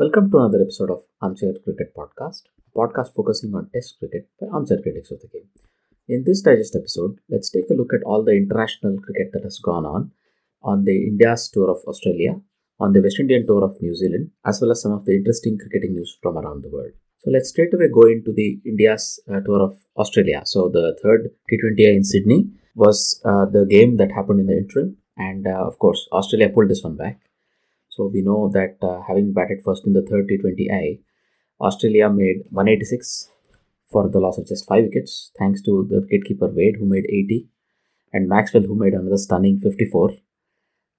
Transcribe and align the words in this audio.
Welcome 0.00 0.30
to 0.30 0.38
another 0.38 0.62
episode 0.62 0.90
of 0.90 1.00
Armchair 1.20 1.54
Cricket 1.64 1.92
Podcast, 1.92 2.42
a 2.68 2.78
podcast 2.78 3.16
focusing 3.16 3.52
on 3.56 3.68
Test 3.74 3.98
cricket 3.98 4.28
by 4.40 4.46
armchair 4.46 4.78
critics 4.80 5.10
of 5.10 5.18
the 5.20 5.26
game. 5.26 5.48
In 6.08 6.22
this 6.24 6.40
digest 6.40 6.76
episode, 6.76 7.18
let's 7.28 7.50
take 7.50 7.68
a 7.68 7.74
look 7.74 7.92
at 7.92 8.04
all 8.06 8.22
the 8.22 8.36
international 8.36 8.96
cricket 8.98 9.32
that 9.32 9.42
has 9.42 9.58
gone 9.58 9.84
on 9.84 10.12
on 10.62 10.84
the 10.84 11.08
India's 11.08 11.50
tour 11.52 11.68
of 11.68 11.78
Australia, 11.88 12.40
on 12.78 12.92
the 12.92 13.02
West 13.02 13.18
Indian 13.18 13.44
tour 13.44 13.64
of 13.64 13.82
New 13.82 13.96
Zealand, 13.96 14.30
as 14.46 14.60
well 14.60 14.70
as 14.70 14.82
some 14.82 14.92
of 14.92 15.04
the 15.04 15.16
interesting 15.16 15.58
cricketing 15.58 15.94
news 15.94 16.16
from 16.22 16.38
around 16.38 16.62
the 16.62 16.70
world. 16.70 16.92
So 17.18 17.32
let's 17.32 17.48
straight 17.48 17.74
away 17.74 17.88
go 17.92 18.02
into 18.02 18.32
the 18.32 18.60
India's 18.64 19.18
uh, 19.28 19.40
tour 19.40 19.60
of 19.60 19.78
Australia. 19.96 20.42
So 20.44 20.68
the 20.68 20.96
third 21.02 21.30
T20I 21.50 21.96
in 21.96 22.04
Sydney 22.04 22.52
was 22.76 23.20
uh, 23.24 23.46
the 23.46 23.66
game 23.66 23.96
that 23.96 24.12
happened 24.12 24.38
in 24.38 24.46
the 24.46 24.58
interim, 24.58 24.98
and 25.16 25.44
uh, 25.48 25.66
of 25.66 25.80
course 25.80 26.06
Australia 26.12 26.50
pulled 26.50 26.70
this 26.70 26.84
one 26.84 26.96
back. 26.96 27.20
So 27.98 28.08
we 28.14 28.22
know 28.22 28.48
that 28.54 28.76
uh, 28.80 29.02
having 29.08 29.32
batted 29.32 29.62
first 29.64 29.84
in 29.84 29.92
the 29.92 30.02
third 30.08 30.30
T20I, 30.30 31.00
Australia 31.60 32.08
made 32.08 32.44
186 32.50 33.28
for 33.90 34.08
the 34.08 34.20
loss 34.20 34.38
of 34.38 34.46
just 34.46 34.68
5 34.68 34.84
wickets, 34.84 35.32
thanks 35.36 35.60
to 35.62 35.84
the 35.90 36.06
wicketkeeper 36.06 36.54
Wade, 36.54 36.76
who 36.78 36.86
made 36.86 37.06
80, 37.06 37.48
and 38.12 38.28
Maxwell, 38.28 38.62
who 38.62 38.76
made 38.76 38.92
another 38.92 39.16
stunning 39.16 39.58
54. 39.58 40.12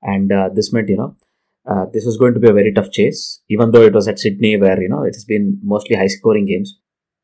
And 0.02 0.30
uh, 0.30 0.50
this 0.54 0.74
meant, 0.74 0.90
you 0.90 0.98
know, 0.98 1.16
uh, 1.66 1.86
this 1.94 2.06
was 2.06 2.18
going 2.18 2.34
to 2.34 2.40
be 2.42 2.50
a 2.50 2.54
very 2.54 2.74
tough 2.74 2.92
chase, 2.92 3.40
even 3.48 3.72
though 3.72 3.84
it 3.84 3.94
was 3.94 4.10
at 4.10 4.20
Sydney, 4.20 4.58
where, 4.58 4.82
you 4.82 4.90
know, 4.90 5.04
it 5.04 5.16
has 5.16 5.24
been 5.24 5.58
mostly 5.64 5.96
high 5.96 6.08
scoring 6.08 6.48
games. 6.48 6.80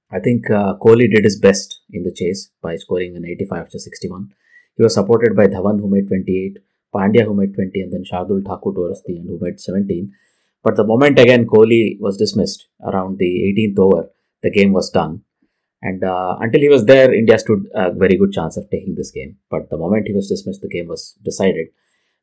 I 0.10 0.20
think 0.20 0.50
uh, 0.50 0.76
Kohli 0.82 1.12
did 1.12 1.26
his 1.26 1.38
best 1.38 1.82
in 1.92 2.04
the 2.04 2.14
chase 2.14 2.50
by 2.62 2.78
scoring 2.78 3.18
an 3.18 3.26
85 3.26 3.60
after 3.60 3.80
61. 3.80 4.30
He 4.78 4.84
was 4.84 4.94
supported 4.94 5.36
by 5.36 5.48
Dhawan, 5.48 5.82
who 5.82 5.90
made 5.90 6.08
28, 6.08 6.60
Pandya, 6.96 7.26
who 7.26 7.36
made 7.36 7.54
20, 7.54 7.82
and 7.82 7.94
then 7.94 8.04
Shardul 8.10 8.46
Thakur 8.46 8.72
the 8.74 9.18
end, 9.18 9.28
who 9.28 9.40
made 9.42 9.60
17. 9.60 10.12
But 10.64 10.78
the 10.78 10.84
moment 10.84 11.20
again 11.20 11.46
Kohli 11.46 12.00
was 12.00 12.18
dismissed 12.18 12.68
around 12.84 13.20
the 13.20 13.32
18th 13.56 13.80
over, 13.80 14.10
the 14.42 14.52
game 14.52 14.74
was 14.74 14.90
done. 14.90 15.22
And 15.82 16.04
uh, 16.04 16.38
until 16.40 16.62
he 16.62 16.70
was 16.70 16.86
there, 16.86 17.14
India 17.14 17.38
stood 17.38 17.68
a 17.76 17.94
very 17.94 18.18
good 18.18 18.32
chance 18.32 18.58
of 18.58 18.70
taking 18.72 18.96
this 18.96 19.12
game. 19.12 19.38
But 19.52 19.70
the 19.70 19.78
moment 19.78 20.08
he 20.08 20.14
was 20.14 20.28
dismissed, 20.28 20.62
the 20.62 20.70
game 20.70 20.88
was 20.88 21.16
decided. 21.24 21.68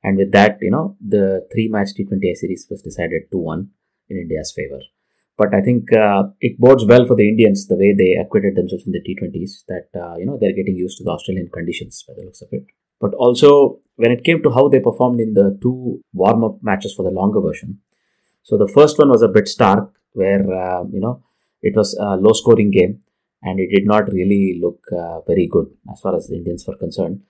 And 0.03 0.17
with 0.17 0.33
that, 0.33 0.59
you 0.61 0.73
know, 0.73 0.97
the 1.01 1.47
three 1.53 1.69
match 1.69 1.91
T20I 1.97 2.35
series 2.35 2.67
was 2.69 2.83
decided 2.83 3.31
2 3.31 3.39
1 3.39 3.71
in 4.09 4.17
India's 4.17 4.53
favor. 4.57 4.81
But 5.39 5.55
I 5.55 5.61
think 5.61 5.93
uh, 5.93 6.25
it 6.41 6.59
bodes 6.59 6.85
well 6.85 7.07
for 7.07 7.15
the 7.15 7.29
Indians 7.29 7.67
the 7.67 7.77
way 7.77 7.95
they 7.97 8.21
acquitted 8.21 8.57
themselves 8.57 8.87
in 8.87 8.93
the 8.93 9.01
T20s 9.01 9.65
that, 9.69 9.89
uh, 9.99 10.17
you 10.17 10.27
know, 10.27 10.39
they're 10.41 10.53
getting 10.53 10.77
used 10.77 10.99
to 10.99 11.05
the 11.05 11.11
Australian 11.11 11.49
conditions 11.53 12.05
by 12.07 12.15
the 12.17 12.25
looks 12.25 12.43
of 12.43 12.49
it. 12.53 12.67
But 13.03 13.15
also, 13.15 13.81
when 13.97 14.13
it 14.13 14.23
came 14.23 14.43
to 14.45 14.51
how 14.51 14.69
they 14.69 14.79
performed 14.79 15.21
in 15.21 15.35
the 15.35 15.59
two 15.61 16.03
warm 16.13 16.45
up 16.45 16.63
matches 16.63 16.95
for 16.95 17.03
the 17.03 17.11
longer 17.11 17.41
version, 17.41 17.81
so 18.45 18.57
the 18.57 18.69
first 18.69 18.99
one 18.99 19.11
was 19.11 19.23
a 19.23 19.29
bit 19.37 19.49
stark, 19.49 19.93
where, 20.13 20.43
uh, 20.65 20.85
you 20.85 21.01
know, 21.01 21.23
it 21.63 21.75
was 21.77 21.95
a 21.99 22.17
low 22.17 22.33
scoring 22.33 22.71
game 22.71 23.01
and 23.43 23.59
it 23.59 23.71
did 23.71 23.87
not 23.87 24.13
really 24.13 24.59
look 24.63 24.85
uh, 24.93 25.21
very 25.23 25.49
good 25.49 25.67
as 25.93 26.01
far 26.01 26.15
as 26.15 26.29
the 26.29 26.37
Indians 26.37 26.65
were 26.67 26.77
concerned. 26.77 27.23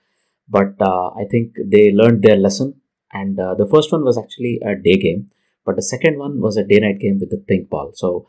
But 0.47 0.75
uh, 0.79 1.09
I 1.09 1.25
think 1.31 1.55
they 1.65 1.91
learned 1.91 2.21
their 2.21 2.35
lesson. 2.35 2.81
And 3.11 3.39
uh, 3.39 3.55
the 3.55 3.67
first 3.67 3.91
one 3.91 4.03
was 4.03 4.17
actually 4.17 4.59
a 4.63 4.75
day 4.75 4.97
game, 4.97 5.29
but 5.65 5.75
the 5.75 5.83
second 5.83 6.19
one 6.19 6.39
was 6.39 6.57
a 6.57 6.63
day 6.63 6.79
night 6.79 6.99
game 6.99 7.19
with 7.19 7.31
the 7.31 7.37
pink 7.37 7.69
ball. 7.69 7.91
So 7.95 8.27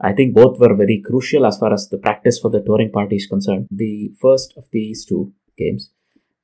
I 0.00 0.12
think 0.12 0.34
both 0.34 0.58
were 0.58 0.74
very 0.74 1.02
crucial 1.04 1.46
as 1.46 1.58
far 1.58 1.72
as 1.72 1.88
the 1.88 1.98
practice 1.98 2.38
for 2.38 2.50
the 2.50 2.62
touring 2.62 2.90
party 2.90 3.16
is 3.16 3.26
concerned. 3.26 3.68
The 3.70 4.12
first 4.20 4.54
of 4.56 4.68
these 4.72 5.04
two 5.04 5.32
games 5.58 5.90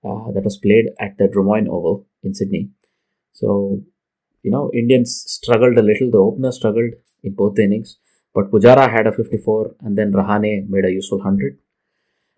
uh, 0.07 0.31
that 0.33 0.45
was 0.45 0.57
played 0.57 0.87
at 1.01 1.19
the 1.19 1.29
Drummoyne 1.29 1.69
Oval 1.69 2.07
in 2.23 2.35
Sydney. 2.35 2.71
So, 3.33 3.83
you 4.43 4.51
know, 4.51 4.71
Indians 4.73 5.25
struggled 5.27 5.77
a 5.77 5.83
little. 5.83 6.11
The 6.11 6.19
opener 6.19 6.53
struggled 6.53 6.93
in 7.23 7.35
both 7.35 7.59
innings, 7.59 7.99
but 8.35 8.51
Pujara 8.51 8.91
had 8.91 9.07
a 9.07 9.13
54 9.13 9.77
and 9.81 9.99
then 9.99 10.13
Rahane 10.13 10.69
made 10.69 10.85
a 10.85 10.93
useful 10.93 11.19
100. 11.19 11.59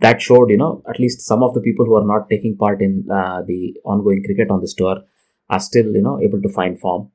That 0.01 0.23
showed, 0.23 0.51
you 0.51 0.57
know, 0.57 0.83
at 0.89 1.01
least 1.01 1.21
some 1.23 1.43
of 1.43 1.55
the 1.55 1.61
people 1.61 1.85
who 1.85 1.97
are 1.97 2.07
not 2.07 2.31
taking 2.31 2.57
part 2.57 2.81
in 2.81 3.07
uh, 3.11 3.43
the 3.47 3.77
ongoing 3.85 4.23
cricket 4.25 4.51
on 4.51 4.61
this 4.61 4.75
tour 4.75 5.03
are 5.51 5.61
still, 5.61 5.87
you 5.87 6.03
know, 6.03 6.21
able 6.21 6.41
to 6.41 6.49
find 6.49 6.79
form. 6.79 7.11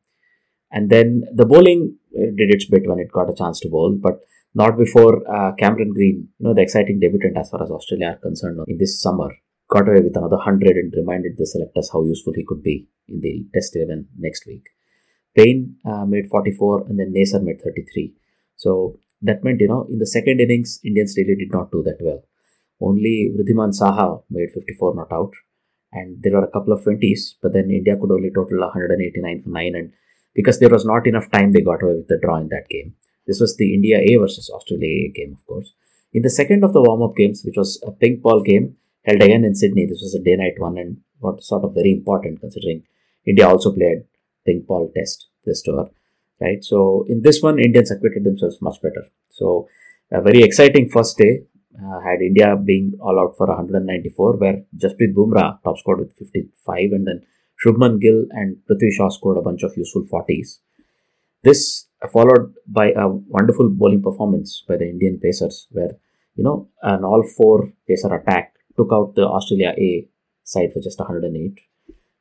And 0.71 0.89
then 0.89 1.23
the 1.33 1.45
bowling 1.45 1.97
uh, 2.15 2.31
did 2.35 2.49
its 2.49 2.65
bit 2.65 2.87
when 2.87 2.99
it 2.99 3.11
got 3.11 3.29
a 3.29 3.35
chance 3.35 3.59
to 3.61 3.69
bowl, 3.69 3.97
but 3.99 4.19
not 4.53 4.77
before 4.77 5.23
uh, 5.31 5.53
Cameron 5.53 5.93
Green, 5.93 6.29
you 6.37 6.47
know, 6.47 6.53
the 6.53 6.61
exciting 6.61 6.99
debutant 6.99 7.37
as 7.37 7.49
far 7.49 7.63
as 7.63 7.71
Australia 7.71 8.07
are 8.07 8.17
concerned 8.17 8.59
in 8.67 8.77
this 8.77 9.01
summer, 9.01 9.29
got 9.73 9.89
away 9.89 10.01
with 10.05 10.15
another 10.15 10.37
100 10.37 10.77
and 10.77 10.93
reminded 10.95 11.33
the 11.37 11.47
selectors 11.47 11.89
how 11.91 12.03
useful 12.03 12.33
he 12.35 12.45
could 12.49 12.61
be 12.61 12.87
in 13.07 13.21
the 13.21 13.33
Test 13.53 13.75
11 13.75 14.07
next 14.17 14.45
week. 14.45 14.65
Paine 15.35 15.77
uh, 15.85 16.05
made 16.05 16.27
44 16.29 16.85
and 16.87 16.99
then 16.99 17.13
Neser 17.15 17.41
made 17.41 17.61
33. 17.61 18.13
So 18.55 18.99
that 19.21 19.43
meant, 19.43 19.61
you 19.61 19.67
know, 19.67 19.87
in 19.89 19.97
the 19.97 20.05
second 20.05 20.39
innings, 20.39 20.79
Indians 20.85 21.15
really 21.17 21.35
did 21.35 21.51
not 21.51 21.71
do 21.71 21.81
that 21.83 21.97
well. 22.01 22.21
Only 22.79 23.31
Wriddhiman 23.35 23.73
Saha 23.79 24.23
made 24.29 24.51
54 24.53 24.95
not 24.95 25.11
out. 25.11 25.33
And 25.91 26.21
there 26.21 26.33
were 26.33 26.45
a 26.45 26.51
couple 26.51 26.73
of 26.73 26.83
20s, 26.83 27.35
but 27.41 27.53
then 27.53 27.71
India 27.71 27.95
could 27.95 28.11
only 28.11 28.29
total 28.29 28.59
189 28.59 29.41
for 29.41 29.49
9. 29.49 29.75
And 29.75 29.93
because 30.35 30.59
there 30.59 30.69
was 30.69 30.85
not 30.85 31.07
enough 31.07 31.31
time, 31.31 31.51
they 31.51 31.61
got 31.61 31.83
away 31.83 31.95
with 31.95 32.07
the 32.07 32.19
draw 32.21 32.37
in 32.37 32.49
that 32.49 32.69
game. 32.69 32.95
This 33.27 33.39
was 33.39 33.55
the 33.57 33.73
India 33.73 33.99
A 33.99 34.17
versus 34.17 34.49
Australia 34.53 35.07
A 35.07 35.11
game, 35.15 35.33
of 35.33 35.45
course. 35.45 35.73
In 36.11 36.23
the 36.23 36.29
second 36.29 36.63
of 36.63 36.73
the 36.73 36.81
warm 36.81 37.01
up 37.01 37.15
games, 37.15 37.43
which 37.45 37.57
was 37.57 37.81
a 37.87 37.91
pink 37.91 38.21
ball 38.21 38.41
game 38.41 38.75
held 39.03 39.21
again 39.21 39.43
in 39.43 39.55
Sydney, 39.55 39.85
this 39.85 40.01
was 40.01 40.15
a 40.15 40.23
day 40.23 40.35
night 40.35 40.55
one 40.57 40.77
and 40.77 40.97
what 41.19 41.43
sort 41.43 41.63
of 41.63 41.73
very 41.73 41.91
important 41.91 42.41
considering 42.41 42.83
India 43.25 43.47
also 43.47 43.73
played 43.73 44.03
pink 44.45 44.67
ball 44.67 44.91
test 44.95 45.27
this 45.45 45.61
tour, 45.61 45.89
right? 46.41 46.63
So 46.63 47.05
in 47.07 47.21
this 47.21 47.41
one, 47.41 47.59
Indians 47.59 47.91
acquitted 47.91 48.23
themselves 48.23 48.61
much 48.61 48.81
better. 48.81 49.05
So 49.29 49.67
a 50.11 50.21
very 50.21 50.43
exciting 50.43 50.89
first 50.89 51.17
day 51.17 51.43
uh, 51.77 51.99
had 52.01 52.21
India 52.21 52.55
being 52.55 52.93
all 53.01 53.19
out 53.19 53.35
for 53.37 53.47
194, 53.47 54.37
where 54.37 54.63
Jasprit 54.77 55.13
Bumrah 55.13 55.61
top 55.63 55.77
scored 55.77 55.99
with 55.99 56.15
55, 56.17 56.91
and 56.91 57.07
then 57.07 57.21
Shubman 57.63 57.99
Gill 57.99 58.25
and 58.31 58.57
Prithvi 58.69 58.91
Shaw 58.91 59.09
scored 59.09 59.37
a 59.37 59.41
bunch 59.41 59.63
of 59.63 59.75
useful 59.75 60.03
40s. 60.03 60.59
This 61.43 61.87
followed 62.11 62.53
by 62.67 62.91
a 62.91 63.07
wonderful 63.07 63.69
bowling 63.69 64.01
performance 64.01 64.63
by 64.67 64.77
the 64.77 64.89
Indian 64.89 65.19
Pacers, 65.19 65.67
where 65.71 65.91
you 66.35 66.43
know, 66.43 66.69
an 66.81 67.03
all 67.03 67.23
four 67.23 67.71
pacer 67.87 68.13
attack 68.13 68.52
took 68.77 68.89
out 68.91 69.15
the 69.15 69.27
Australia 69.27 69.73
A 69.77 70.07
side 70.43 70.73
for 70.73 70.81
just 70.81 70.99
108. 70.99 71.59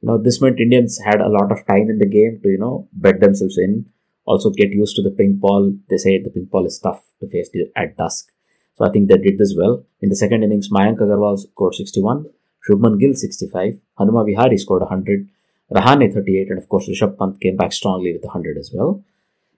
Now, 0.02 0.16
this 0.16 0.40
meant 0.40 0.60
Indians 0.60 1.00
had 1.04 1.20
a 1.20 1.28
lot 1.28 1.52
of 1.52 1.66
time 1.66 1.88
in 1.88 1.98
the 1.98 2.08
game 2.08 2.40
to, 2.42 2.48
you 2.48 2.58
know, 2.58 2.88
bed 2.92 3.20
themselves 3.20 3.56
in, 3.56 3.86
also 4.24 4.50
get 4.50 4.70
used 4.70 4.96
to 4.96 5.02
the 5.02 5.10
pink 5.10 5.38
ball. 5.38 5.74
They 5.88 5.96
say 5.96 6.20
the 6.20 6.30
pink 6.30 6.50
ball 6.50 6.66
is 6.66 6.78
tough 6.78 7.04
to 7.20 7.28
face 7.28 7.50
at 7.76 7.96
dusk. 7.96 8.28
So 8.74 8.84
I 8.84 8.90
think 8.90 9.08
they 9.08 9.18
did 9.18 9.38
this 9.38 9.54
well. 9.56 9.84
In 10.00 10.08
the 10.08 10.16
second 10.16 10.42
innings, 10.42 10.70
Mayank 10.70 10.98
Agarwal 10.98 11.38
scored 11.38 11.74
61, 11.74 12.26
Shubman 12.68 12.98
Gill 12.98 13.14
65, 13.14 13.80
Hanuma 13.98 14.24
Vihari 14.26 14.58
scored 14.58 14.82
100, 14.82 15.28
Rahane 15.72 16.12
38, 16.12 16.50
and 16.50 16.58
of 16.58 16.68
course 16.68 16.88
Rishabh 16.88 17.18
Pant 17.18 17.40
came 17.40 17.56
back 17.56 17.72
strongly 17.72 18.12
with 18.12 18.24
100 18.24 18.56
as 18.58 18.70
well. 18.74 19.04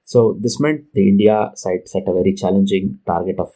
So 0.05 0.37
this 0.41 0.61
meant 0.61 0.93
the 0.93 1.09
India 1.09 1.53
side 1.55 1.89
set 1.89 2.09
a 2.09 2.13
very 2.13 2.35
challenging 2.35 3.01
target 3.07 3.39
of 3.39 3.55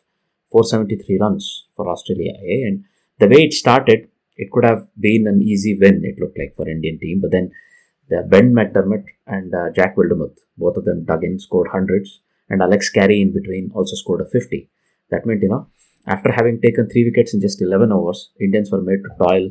473 0.50 1.18
runs 1.20 1.66
for 1.76 1.88
Australia 1.88 2.32
A. 2.32 2.62
And 2.62 2.84
the 3.18 3.28
way 3.28 3.44
it 3.44 3.52
started, 3.52 4.08
it 4.36 4.50
could 4.50 4.64
have 4.64 4.86
been 4.98 5.26
an 5.26 5.42
easy 5.42 5.76
win, 5.80 6.02
it 6.04 6.20
looked 6.20 6.38
like 6.38 6.54
for 6.56 6.68
Indian 6.68 6.98
team. 6.98 7.20
But 7.20 7.32
then 7.32 7.50
the 8.08 8.22
Ben 8.26 8.54
McDermott 8.54 9.04
and 9.26 9.54
uh, 9.54 9.70
Jack 9.74 9.96
Wildermuth, 9.96 10.38
both 10.56 10.76
of 10.76 10.84
them 10.84 11.04
dug 11.04 11.24
in, 11.24 11.38
scored 11.38 11.68
hundreds. 11.72 12.20
And 12.48 12.62
Alex 12.62 12.88
Carey 12.88 13.20
in 13.20 13.32
between 13.34 13.70
also 13.74 13.94
scored 13.94 14.22
a 14.22 14.24
50. 14.24 14.70
That 15.10 15.26
meant, 15.26 15.42
you 15.42 15.48
know, 15.48 15.68
after 16.06 16.32
having 16.32 16.60
taken 16.60 16.88
three 16.88 17.04
wickets 17.04 17.34
in 17.34 17.40
just 17.40 17.60
11 17.60 17.92
overs, 17.92 18.30
Indians 18.40 18.70
were 18.70 18.80
made 18.80 19.02
to 19.04 19.10
toil 19.22 19.50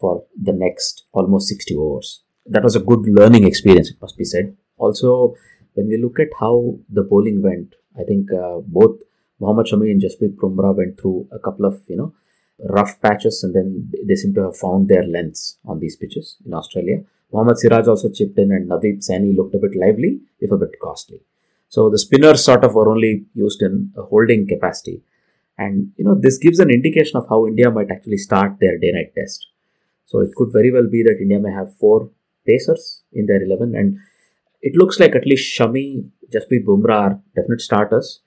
for 0.00 0.24
the 0.40 0.52
next 0.52 1.04
almost 1.12 1.48
60 1.48 1.76
overs. 1.76 2.22
That 2.46 2.64
was 2.64 2.74
a 2.74 2.80
good 2.80 3.06
learning 3.06 3.46
experience, 3.46 3.90
it 3.90 4.00
must 4.00 4.16
be 4.16 4.24
said. 4.24 4.56
Also, 4.78 5.34
when 5.74 5.88
we 5.88 6.02
look 6.02 6.18
at 6.18 6.28
how 6.40 6.78
the 6.90 7.02
bowling 7.02 7.40
went, 7.42 7.76
I 7.96 8.02
think 8.02 8.32
uh, 8.32 8.58
both 8.66 8.98
Mohammad 9.38 9.66
Shami 9.66 9.92
and 9.92 10.02
Jasprit 10.02 10.34
Bumrah 10.36 10.76
went 10.76 11.00
through 11.00 11.28
a 11.30 11.38
couple 11.38 11.66
of, 11.66 11.80
you 11.88 11.96
know, 11.96 12.14
rough 12.58 13.00
patches 13.00 13.42
and 13.42 13.54
then 13.54 13.90
they 14.06 14.14
seem 14.14 14.34
to 14.34 14.42
have 14.42 14.56
found 14.56 14.88
their 14.88 15.02
lengths 15.02 15.58
on 15.64 15.80
these 15.80 15.96
pitches 15.96 16.36
in 16.44 16.54
Australia. 16.54 17.02
Mohammad 17.32 17.58
Siraj 17.58 17.88
also 17.88 18.10
chipped 18.10 18.38
in 18.38 18.52
and 18.52 18.70
Navdeep 18.70 18.98
Saini 19.08 19.34
looked 19.34 19.54
a 19.54 19.58
bit 19.58 19.74
lively, 19.74 20.20
if 20.40 20.50
a 20.50 20.58
bit 20.58 20.78
costly. 20.80 21.20
So 21.68 21.88
the 21.88 21.98
spinners 21.98 22.44
sort 22.44 22.64
of 22.64 22.74
were 22.74 22.90
only 22.90 23.24
used 23.34 23.62
in 23.62 23.92
a 23.96 24.02
holding 24.02 24.46
capacity. 24.46 25.02
And 25.56 25.92
you 25.96 26.04
know, 26.04 26.14
this 26.14 26.38
gives 26.38 26.58
an 26.58 26.70
indication 26.70 27.16
of 27.16 27.26
how 27.28 27.46
India 27.46 27.70
might 27.70 27.90
actually 27.90 28.18
start 28.18 28.58
their 28.60 28.78
day 28.78 28.92
night 28.92 29.14
test. 29.16 29.46
So 30.06 30.20
it 30.20 30.34
could 30.36 30.52
very 30.52 30.70
well 30.70 30.86
be 30.90 31.02
that 31.02 31.18
India 31.20 31.38
may 31.38 31.52
have 31.52 31.74
four 31.76 32.10
pacers 32.46 33.02
in 33.12 33.26
their 33.26 33.42
11. 33.42 33.74
And 33.74 33.98
it 34.60 34.76
looks 34.76 35.00
like 35.00 35.14
at 35.14 35.26
least 35.26 35.58
Shami, 35.58 36.10
Jasprit 36.30 36.64
Bumrah 36.66 37.00
are 37.00 37.20
definite 37.34 37.60
starters. 37.60 38.20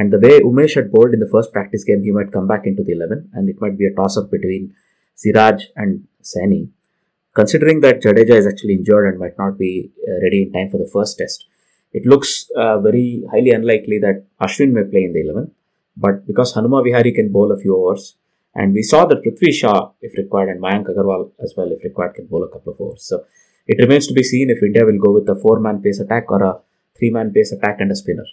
And 0.00 0.10
the 0.10 0.18
way 0.18 0.40
Umesh 0.40 0.76
had 0.76 0.90
bowled 0.90 1.12
in 1.12 1.20
the 1.20 1.28
first 1.30 1.52
practice 1.52 1.84
game, 1.84 2.02
he 2.02 2.10
might 2.10 2.32
come 2.32 2.46
back 2.46 2.62
into 2.64 2.82
the 2.82 2.92
11 2.92 3.32
and 3.34 3.50
it 3.50 3.60
might 3.60 3.76
be 3.76 3.84
a 3.86 3.94
toss 3.94 4.16
up 4.16 4.30
between 4.30 4.74
Siraj 5.14 5.64
and 5.76 6.06
Saini. 6.22 6.70
Considering 7.34 7.80
that 7.82 8.00
Jadeja 8.02 8.36
is 8.42 8.46
actually 8.46 8.76
injured 8.76 9.06
and 9.08 9.18
might 9.18 9.36
not 9.38 9.58
be 9.58 9.90
uh, 10.08 10.22
ready 10.22 10.44
in 10.44 10.52
time 10.54 10.70
for 10.70 10.78
the 10.78 10.88
first 10.90 11.18
test, 11.18 11.44
it 11.92 12.06
looks 12.06 12.48
uh, 12.56 12.78
very 12.80 13.24
highly 13.30 13.50
unlikely 13.50 13.98
that 13.98 14.24
Ashwin 14.40 14.72
may 14.72 14.84
play 14.84 15.04
in 15.04 15.12
the 15.12 15.20
11. 15.20 15.50
But 15.98 16.26
because 16.26 16.54
Hanuma 16.54 16.82
Vihari 16.82 17.12
can 17.12 17.30
bowl 17.30 17.52
a 17.52 17.60
few 17.60 17.76
overs, 17.76 18.16
and 18.54 18.72
we 18.72 18.82
saw 18.82 19.04
that 19.04 19.22
Prithvi 19.22 19.52
Shaw, 19.52 19.92
if 20.00 20.16
required, 20.16 20.48
and 20.48 20.62
Mayank 20.62 20.86
Agarwal 20.86 21.32
as 21.44 21.52
well, 21.58 21.70
if 21.72 21.84
required, 21.84 22.14
can 22.14 22.26
bowl 22.26 22.42
a 22.42 22.48
couple 22.48 22.72
of 22.72 22.80
overs. 22.80 23.04
So 23.04 23.26
it 23.66 23.78
remains 23.78 24.06
to 24.06 24.14
be 24.14 24.22
seen 24.22 24.48
if 24.48 24.62
India 24.62 24.86
will 24.86 24.98
go 24.98 25.12
with 25.12 25.28
a 25.28 25.38
four-man 25.38 25.82
pace 25.82 26.00
attack 26.00 26.32
or 26.32 26.42
a 26.42 26.60
three-man 26.98 27.32
pace 27.34 27.52
attack 27.52 27.80
and 27.80 27.92
a 27.92 27.96
spinner. 27.96 28.24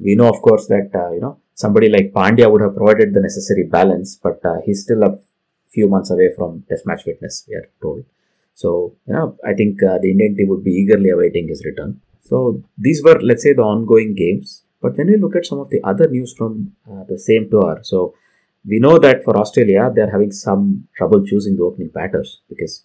We 0.00 0.14
know, 0.14 0.28
of 0.28 0.40
course, 0.42 0.66
that 0.68 0.90
uh, 0.94 1.12
you 1.12 1.20
know 1.20 1.38
somebody 1.54 1.88
like 1.88 2.12
Pandya 2.12 2.50
would 2.50 2.62
have 2.62 2.76
provided 2.76 3.14
the 3.14 3.20
necessary 3.20 3.64
balance, 3.64 4.16
but 4.16 4.40
uh, 4.44 4.60
he's 4.64 4.82
still 4.82 5.02
a 5.02 5.18
few 5.68 5.88
months 5.88 6.10
away 6.10 6.30
from 6.36 6.64
Test 6.68 6.86
match 6.86 7.02
fitness. 7.04 7.44
We 7.48 7.54
are 7.56 7.68
told. 7.82 8.04
So 8.54 8.96
you 9.06 9.14
know, 9.14 9.36
I 9.46 9.54
think 9.54 9.82
uh, 9.82 9.98
the 10.02 10.10
Indian 10.10 10.36
team 10.36 10.48
would 10.48 10.64
be 10.64 10.72
eagerly 10.72 11.10
awaiting 11.10 11.48
his 11.48 11.64
return. 11.64 12.00
So 12.22 12.62
these 12.78 13.02
were, 13.04 13.20
let's 13.20 13.42
say, 13.42 13.52
the 13.52 13.62
ongoing 13.62 14.14
games. 14.14 14.64
But 14.82 14.96
when 14.96 15.08
we 15.08 15.16
look 15.16 15.36
at 15.36 15.46
some 15.46 15.58
of 15.58 15.68
the 15.70 15.80
other 15.84 16.08
news 16.08 16.34
from 16.36 16.72
uh, 16.90 17.04
the 17.08 17.18
same 17.18 17.50
tour, 17.50 17.80
so 17.82 18.14
we 18.64 18.78
know 18.78 18.98
that 18.98 19.24
for 19.24 19.36
Australia, 19.36 19.90
they're 19.94 20.10
having 20.10 20.32
some 20.32 20.88
trouble 20.96 21.24
choosing 21.24 21.56
the 21.56 21.62
opening 21.64 21.88
batters 21.88 22.40
because 22.48 22.84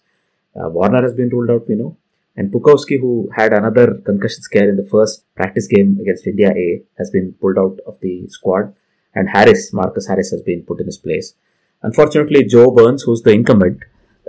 uh, 0.54 0.68
Warner 0.68 1.02
has 1.02 1.14
been 1.14 1.28
ruled 1.28 1.50
out, 1.50 1.68
we 1.68 1.74
know. 1.74 1.96
And 2.36 2.52
Pucovski, 2.52 3.00
who 3.00 3.30
had 3.34 3.52
another 3.52 3.94
concussion 4.04 4.42
scare 4.42 4.68
in 4.68 4.76
the 4.76 4.84
first 4.90 5.24
practice 5.34 5.66
game 5.66 5.98
against 6.00 6.26
India 6.26 6.50
A, 6.50 6.82
has 6.98 7.10
been 7.10 7.34
pulled 7.40 7.58
out 7.58 7.78
of 7.86 7.98
the 8.00 8.28
squad. 8.28 8.74
And 9.14 9.30
Harris, 9.30 9.72
Marcus 9.72 10.06
Harris, 10.06 10.30
has 10.30 10.42
been 10.42 10.62
put 10.62 10.80
in 10.80 10.86
his 10.86 10.98
place. 10.98 11.34
Unfortunately, 11.82 12.44
Joe 12.44 12.70
Burns, 12.70 13.04
who's 13.04 13.22
the 13.22 13.30
incumbent, 13.30 13.80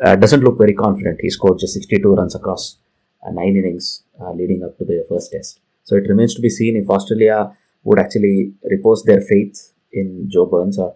uh, 0.02 0.16
doesn't 0.16 0.42
look 0.42 0.58
very 0.58 0.74
confident. 0.74 1.20
He 1.22 1.30
scored 1.30 1.60
just 1.60 1.74
62 1.74 2.14
runs 2.14 2.36
across 2.36 2.78
uh, 3.26 3.32
nine 3.32 3.58
innings 3.58 4.04
uh, 4.22 4.32
leading 4.32 4.64
up 4.64 4.78
to 4.78 4.86
the 4.86 5.06
first 5.10 5.32
test. 5.32 5.60
So 5.84 5.96
it 5.96 6.08
remains 6.08 6.36
to 6.36 6.42
be 6.42 6.50
seen 6.50 6.78
if 6.78 6.90
Australia 6.90 7.52
would 7.84 8.00
actually 8.00 8.54
repose 8.70 9.04
their 9.04 9.22
faith 9.22 9.74
in 9.92 10.30
Joe 10.30 10.46
Burns 10.46 10.78
or 10.78 10.96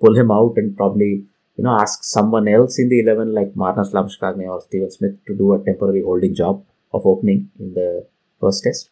pull 0.00 0.16
him 0.16 0.30
out 0.30 0.54
and 0.56 0.76
probably 0.76 1.24
you 1.60 1.64
know 1.64 1.78
ask 1.78 2.04
someone 2.16 2.46
else 2.48 2.78
in 2.82 2.88
the 2.88 3.00
11 3.00 3.34
like 3.38 3.50
Marnus 3.62 3.90
Labuschagne 3.96 4.46
or 4.52 4.60
Steven 4.62 4.90
Smith 4.90 5.16
to 5.26 5.34
do 5.40 5.52
a 5.52 5.62
temporary 5.62 6.02
holding 6.02 6.34
job 6.34 6.64
of 6.94 7.06
opening 7.12 7.50
in 7.58 7.74
the 7.74 8.06
first 8.40 8.62
test 8.64 8.88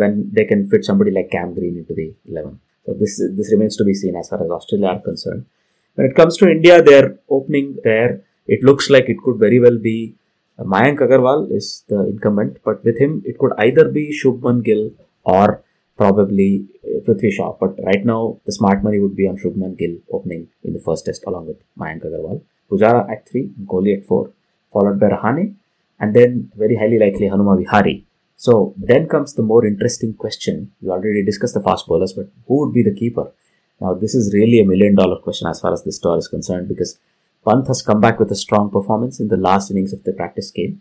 when 0.00 0.28
they 0.30 0.44
can 0.50 0.68
fit 0.68 0.84
somebody 0.84 1.10
like 1.10 1.30
Cam 1.30 1.54
Green 1.54 1.78
into 1.78 1.94
the 1.94 2.08
11. 2.26 2.60
So 2.84 2.92
this 3.02 3.14
this 3.38 3.50
remains 3.52 3.76
to 3.78 3.84
be 3.84 3.94
seen 4.02 4.16
as 4.16 4.28
far 4.28 4.42
as 4.44 4.50
Australia 4.58 4.88
are 4.88 5.00
concerned. 5.00 5.46
When 5.94 6.06
it 6.08 6.14
comes 6.14 6.36
to 6.38 6.50
India, 6.56 6.82
their 6.82 7.06
opening 7.30 7.78
there, 7.84 8.20
it 8.46 8.62
looks 8.62 8.90
like 8.90 9.08
it 9.08 9.22
could 9.24 9.38
very 9.46 9.58
well 9.58 9.78
be 9.78 10.14
uh, 10.58 10.64
Mayank 10.64 11.00
Agarwal 11.06 11.50
is 11.50 11.84
the 11.88 12.00
incumbent, 12.12 12.58
but 12.68 12.84
with 12.84 13.00
him 13.00 13.22
it 13.24 13.38
could 13.38 13.54
either 13.66 13.88
be 13.88 14.04
Shubman 14.20 14.62
Gill 14.62 14.90
or 15.24 15.62
probably 16.00 16.66
uh, 16.84 17.00
Prithvi 17.06 17.30
Shaw. 17.36 17.56
But 17.62 17.78
right 17.88 18.04
now 18.04 18.40
the 18.46 18.52
smart 18.52 18.82
money 18.82 18.98
would 18.98 19.16
be 19.16 19.28
on 19.28 19.36
Shubman 19.36 19.76
Gill 19.80 19.96
opening 20.10 20.48
in 20.64 20.72
the 20.72 20.84
first 20.86 21.04
test 21.06 21.24
along 21.26 21.46
with 21.48 21.58
Mayank 21.78 22.04
Agarwal. 22.06 22.42
Pujara 22.70 23.10
at 23.10 23.28
3, 23.28 23.50
Kohli 23.66 23.98
at 23.98 24.06
4, 24.06 24.30
followed 24.72 25.00
by 25.00 25.08
Rahane, 25.08 25.54
and 25.98 26.14
then 26.14 26.50
very 26.56 26.76
highly 26.76 26.98
likely 26.98 27.26
Hanuma 27.28 27.56
Vihari. 27.58 28.04
So 28.36 28.74
then 28.78 29.06
comes 29.06 29.34
the 29.34 29.42
more 29.42 29.66
interesting 29.66 30.14
question. 30.14 30.72
We 30.80 30.88
already 30.88 31.24
discussed 31.24 31.54
the 31.54 31.62
fast 31.62 31.86
bowlers, 31.86 32.14
but 32.14 32.28
who 32.46 32.60
would 32.60 32.72
be 32.72 32.82
the 32.82 32.94
keeper? 32.94 33.32
Now 33.80 33.94
this 33.94 34.14
is 34.14 34.32
really 34.32 34.60
a 34.60 34.64
million 34.64 34.94
dollar 34.94 35.18
question 35.20 35.48
as 35.48 35.60
far 35.60 35.72
as 35.72 35.82
this 35.84 35.98
tour 35.98 36.16
is 36.16 36.28
concerned 36.28 36.68
because 36.68 36.98
Pant 37.46 37.66
has 37.66 37.82
come 37.82 38.00
back 38.00 38.18
with 38.18 38.30
a 38.30 38.36
strong 38.44 38.70
performance 38.70 39.20
in 39.20 39.28
the 39.28 39.36
last 39.36 39.70
innings 39.70 39.92
of 39.92 40.04
the 40.04 40.12
practice 40.12 40.50
game. 40.50 40.80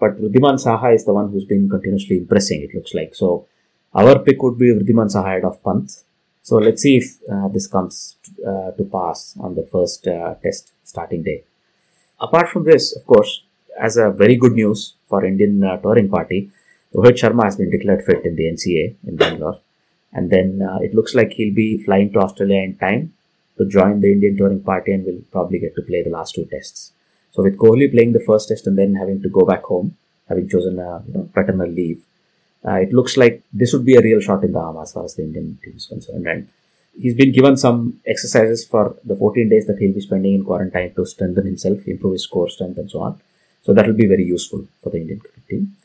But 0.00 0.16
Wriddhiman 0.16 0.58
Saha 0.64 0.94
is 0.94 1.04
the 1.04 1.12
one 1.12 1.30
who's 1.30 1.44
been 1.44 1.68
continuously 1.68 2.16
impressing, 2.18 2.62
it 2.62 2.74
looks 2.74 2.94
like. 2.94 3.14
So 3.14 3.46
our 3.94 4.18
pick 4.18 4.42
would 4.42 4.58
be 4.58 4.72
Wriddhiman 4.72 5.10
Saha 5.14 5.26
ahead 5.26 5.44
of 5.44 5.62
Pant. 5.62 5.90
So 6.42 6.56
let's 6.56 6.82
see 6.82 6.98
if 6.98 7.18
uh, 7.32 7.48
this 7.48 7.66
comes 7.66 8.16
uh, 8.46 8.70
to 8.72 8.84
pass 8.84 9.36
on 9.40 9.54
the 9.54 9.64
first 9.64 10.06
uh, 10.06 10.34
test 10.42 10.72
starting 10.84 11.22
day. 11.22 11.44
Apart 12.20 12.48
from 12.48 12.64
this, 12.64 12.94
of 12.96 13.06
course, 13.06 13.42
as 13.78 13.96
a 13.96 14.10
very 14.10 14.36
good 14.36 14.52
news 14.52 14.94
for 15.08 15.24
Indian 15.24 15.62
uh, 15.62 15.76
touring 15.78 16.08
party, 16.08 16.50
Rohit 16.94 17.18
Sharma 17.20 17.44
has 17.44 17.56
been 17.56 17.70
declared 17.70 18.04
fit 18.04 18.24
in 18.24 18.36
the 18.36 18.44
NCA 18.44 18.94
in 19.06 19.16
Bangalore. 19.16 19.60
And 20.12 20.30
then 20.30 20.62
uh, 20.62 20.78
it 20.80 20.94
looks 20.94 21.14
like 21.14 21.32
he'll 21.32 21.54
be 21.54 21.82
flying 21.84 22.12
to 22.12 22.20
Australia 22.20 22.62
in 22.62 22.76
time 22.76 23.12
to 23.58 23.66
join 23.66 24.00
the 24.00 24.12
Indian 24.12 24.36
touring 24.36 24.62
party 24.62 24.92
and 24.92 25.04
will 25.04 25.22
probably 25.30 25.58
get 25.58 25.74
to 25.76 25.82
play 25.82 26.02
the 26.02 26.10
last 26.10 26.34
two 26.34 26.46
tests. 26.46 26.92
So 27.32 27.42
with 27.42 27.58
Kohli 27.58 27.90
playing 27.90 28.12
the 28.12 28.20
first 28.20 28.48
test 28.48 28.66
and 28.66 28.78
then 28.78 28.94
having 28.94 29.20
to 29.22 29.28
go 29.28 29.44
back 29.44 29.64
home, 29.64 29.96
having 30.28 30.48
chosen 30.48 30.78
a 30.78 31.02
you 31.06 31.12
know, 31.12 31.28
paternal 31.34 31.68
leave, 31.68 32.02
uh, 32.64 32.74
it 32.74 32.92
looks 32.92 33.16
like 33.16 33.42
this 33.52 33.72
would 33.72 33.84
be 33.84 33.96
a 33.96 34.02
real 34.02 34.20
shot 34.20 34.44
in 34.44 34.52
the 34.52 34.58
arm 34.58 34.76
as 34.78 34.92
far 34.92 35.04
as 35.04 35.14
the 35.14 35.22
Indian 35.22 35.58
team 35.62 35.74
is 35.76 35.86
concerned. 35.86 36.26
And 36.26 36.48
he's 37.00 37.14
been 37.14 37.32
given 37.32 37.56
some 37.56 38.00
exercises 38.06 38.64
for 38.64 38.96
the 39.04 39.16
14 39.16 39.48
days 39.48 39.66
that 39.66 39.78
he'll 39.78 39.94
be 39.94 40.00
spending 40.00 40.34
in 40.34 40.44
quarantine 40.44 40.94
to 40.94 41.06
strengthen 41.06 41.46
himself, 41.46 41.86
improve 41.86 42.14
his 42.14 42.26
core 42.26 42.48
strength, 42.48 42.78
and 42.78 42.90
so 42.90 43.00
on. 43.00 43.20
So 43.62 43.72
that 43.74 43.86
will 43.86 43.94
be 43.94 44.06
very 44.06 44.24
useful 44.24 44.66
for 44.82 44.90
the 44.90 44.98
Indian 44.98 45.20
cricket 45.20 45.46
team. 45.48 45.76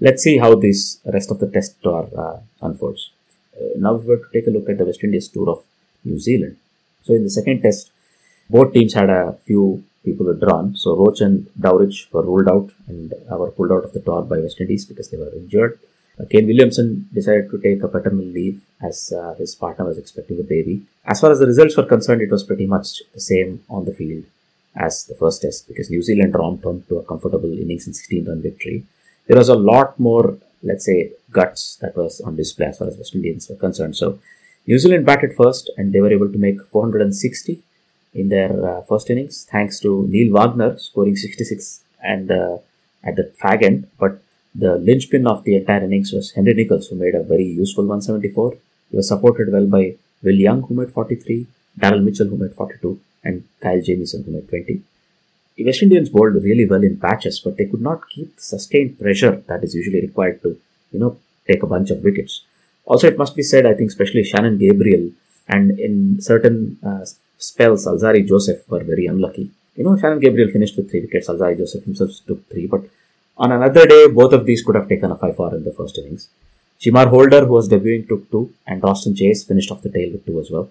Let's 0.00 0.22
see 0.22 0.38
how 0.38 0.54
this 0.54 1.00
rest 1.04 1.30
of 1.30 1.38
the 1.38 1.50
test 1.50 1.82
tour 1.82 2.08
uh, 2.16 2.40
unfolds. 2.60 3.10
Uh, 3.58 3.78
now 3.78 3.94
we 3.94 4.10
have 4.10 4.22
to 4.22 4.28
take 4.32 4.46
a 4.46 4.50
look 4.50 4.68
at 4.68 4.78
the 4.78 4.84
West 4.84 5.02
Indies 5.02 5.28
tour 5.28 5.48
of 5.50 5.64
New 6.04 6.18
Zealand. 6.18 6.56
So 7.02 7.14
in 7.14 7.22
the 7.22 7.30
second 7.30 7.62
test, 7.62 7.90
both 8.50 8.72
teams 8.72 8.94
had 8.94 9.10
a 9.10 9.38
few 9.44 9.84
people 10.04 10.26
withdrawn. 10.26 10.76
So 10.76 10.96
Roach 10.96 11.20
and 11.20 11.48
Dowrich 11.58 12.12
were 12.12 12.22
ruled 12.22 12.48
out 12.48 12.70
and 12.86 13.12
were 13.30 13.50
pulled 13.50 13.72
out 13.72 13.84
of 13.84 13.92
the 13.92 14.00
tour 14.00 14.22
by 14.22 14.38
West 14.38 14.60
Indies 14.60 14.84
because 14.84 15.10
they 15.10 15.16
were 15.16 15.32
injured. 15.34 15.78
Kane 16.24 16.46
Williamson 16.46 17.08
decided 17.12 17.50
to 17.50 17.60
take 17.60 17.82
a 17.82 17.88
paternal 17.88 18.24
leave 18.24 18.62
as 18.82 19.12
uh, 19.12 19.34
his 19.34 19.54
partner 19.54 19.84
was 19.84 19.98
expecting 19.98 20.40
a 20.40 20.42
baby. 20.42 20.82
As 21.04 21.20
far 21.20 21.30
as 21.30 21.40
the 21.40 21.46
results 21.46 21.76
were 21.76 21.84
concerned, 21.84 22.22
it 22.22 22.30
was 22.30 22.42
pretty 22.44 22.66
much 22.66 23.02
the 23.12 23.20
same 23.20 23.62
on 23.68 23.84
the 23.84 23.92
field 23.92 24.24
as 24.74 25.04
the 25.04 25.14
first 25.14 25.42
test 25.42 25.68
because 25.68 25.90
New 25.90 26.02
Zealand 26.02 26.34
romped 26.34 26.64
on 26.64 26.84
to 26.88 26.98
a 26.98 27.04
comfortable 27.04 27.52
innings 27.52 27.86
and 27.86 27.94
16 27.94 28.26
run 28.26 28.42
victory. 28.42 28.84
There 29.26 29.36
was 29.36 29.48
a 29.48 29.54
lot 29.54 29.98
more, 30.00 30.38
let's 30.62 30.86
say, 30.86 31.12
guts 31.30 31.76
that 31.82 31.96
was 31.96 32.20
on 32.20 32.36
display 32.36 32.66
as 32.66 32.78
far 32.78 32.88
as 32.88 32.96
West 32.96 33.14
Indians 33.14 33.48
were 33.48 33.56
concerned. 33.56 33.96
So 33.96 34.18
New 34.66 34.78
Zealand 34.78 35.04
batted 35.04 35.34
first 35.34 35.70
and 35.76 35.92
they 35.92 36.00
were 36.00 36.12
able 36.12 36.32
to 36.32 36.38
make 36.38 36.62
460 36.66 37.62
in 38.14 38.28
their 38.30 38.52
uh, 38.66 38.82
first 38.82 39.10
innings 39.10 39.46
thanks 39.50 39.78
to 39.80 40.06
Neil 40.08 40.32
Wagner 40.32 40.78
scoring 40.78 41.16
66 41.16 41.82
and 42.02 42.30
uh, 42.30 42.58
at 43.04 43.16
the 43.16 43.32
fag 43.42 43.62
end. 43.62 43.88
But 43.98 44.20
the 44.58 44.76
linchpin 44.76 45.26
of 45.26 45.44
the 45.44 45.56
entire 45.56 45.84
innings 45.84 46.12
was 46.12 46.32
Henry 46.32 46.54
Nicholls, 46.54 46.88
who 46.88 46.96
made 46.96 47.14
a 47.14 47.22
very 47.22 47.44
useful 47.44 47.84
174. 47.84 48.56
He 48.90 48.96
was 48.96 49.08
supported 49.08 49.52
well 49.52 49.66
by 49.66 49.96
Will 50.22 50.40
Young, 50.46 50.62
who 50.62 50.74
made 50.74 50.92
43, 50.92 51.46
Daryl 51.78 52.02
Mitchell, 52.02 52.28
who 52.28 52.36
made 52.36 52.54
42, 52.54 53.00
and 53.24 53.44
Kyle 53.60 53.80
Jamieson, 53.80 54.24
who 54.24 54.32
made 54.32 54.48
20. 54.48 54.82
The 55.56 55.64
West 55.64 55.82
Indians 55.82 56.10
bowled 56.10 56.34
really 56.42 56.66
well 56.66 56.82
in 56.82 56.98
patches, 56.98 57.40
but 57.40 57.56
they 57.56 57.66
could 57.66 57.80
not 57.80 58.08
keep 58.08 58.38
sustained 58.38 58.98
pressure 58.98 59.42
that 59.48 59.64
is 59.64 59.74
usually 59.74 60.00
required 60.00 60.42
to, 60.42 60.58
you 60.92 61.00
know, 61.00 61.18
take 61.46 61.62
a 61.62 61.66
bunch 61.66 61.90
of 61.90 62.02
wickets. 62.02 62.42
Also, 62.84 63.08
it 63.08 63.18
must 63.18 63.34
be 63.34 63.42
said, 63.42 63.66
I 63.66 63.74
think, 63.74 63.90
especially 63.90 64.22
Shannon 64.22 64.58
Gabriel 64.58 65.10
and 65.48 65.78
in 65.78 66.20
certain 66.20 66.78
uh, 66.84 67.04
spells, 67.38 67.86
Alzarri 67.86 68.26
Joseph 68.26 68.68
were 68.68 68.84
very 68.84 69.06
unlucky. 69.06 69.50
You 69.74 69.84
know, 69.84 69.96
Shannon 69.98 70.20
Gabriel 70.20 70.50
finished 70.50 70.76
with 70.76 70.90
three 70.90 71.00
wickets, 71.00 71.28
Alzarri 71.28 71.58
Joseph 71.58 71.84
himself 71.84 72.10
took 72.26 72.48
three, 72.50 72.66
but 72.66 72.84
on 73.36 73.52
another 73.52 73.86
day, 73.86 74.08
both 74.08 74.32
of 74.32 74.46
these 74.46 74.62
could 74.62 74.74
have 74.74 74.88
taken 74.88 75.10
a 75.10 75.16
5 75.16 75.36
4 75.36 75.54
in 75.54 75.64
the 75.64 75.72
first 75.72 75.98
innings. 75.98 76.28
Chemar 76.80 77.08
Holder, 77.08 77.44
who 77.46 77.52
was 77.52 77.68
debuting, 77.68 78.08
took 78.08 78.30
two, 78.30 78.52
and 78.66 78.82
Roston 78.82 79.16
Chase 79.16 79.44
finished 79.44 79.70
off 79.70 79.82
the 79.82 79.90
tail 79.90 80.12
with 80.12 80.26
two 80.26 80.38
as 80.40 80.50
well. 80.50 80.70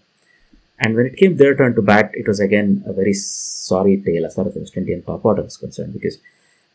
And 0.80 0.96
when 0.96 1.06
it 1.06 1.18
came 1.18 1.38
their 1.38 1.56
turn 1.56 1.76
to 1.76 1.82
bat, 1.82 2.12
it 2.14 2.28
was 2.28 2.40
again 2.40 2.84
a 2.86 2.94
very 2.94 3.14
sorry 3.14 4.02
tale 4.06 4.26
as 4.26 4.36
far 4.36 4.48
as 4.48 4.54
the 4.54 4.60
West 4.60 4.78
Indian 4.78 5.02
top 5.02 5.26
order 5.26 5.46
is 5.46 5.58
concerned 5.58 5.94
because 5.94 6.18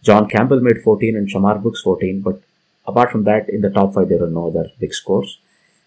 John 0.03 0.29
Campbell 0.29 0.61
made 0.61 0.81
14 0.83 1.17
and 1.17 1.29
Shamarh 1.29 1.63
Brooks 1.63 1.83
14, 1.83 2.23
but 2.23 2.41
apart 2.87 3.13
from 3.13 3.25
that, 3.25 3.49
in 3.49 3.61
the 3.61 3.71
top 3.71 3.95
five, 3.95 4.09
there 4.09 4.19
were 4.19 4.31
no 4.31 4.49
other 4.49 4.71
big 4.79 4.95
scores. 4.95 5.39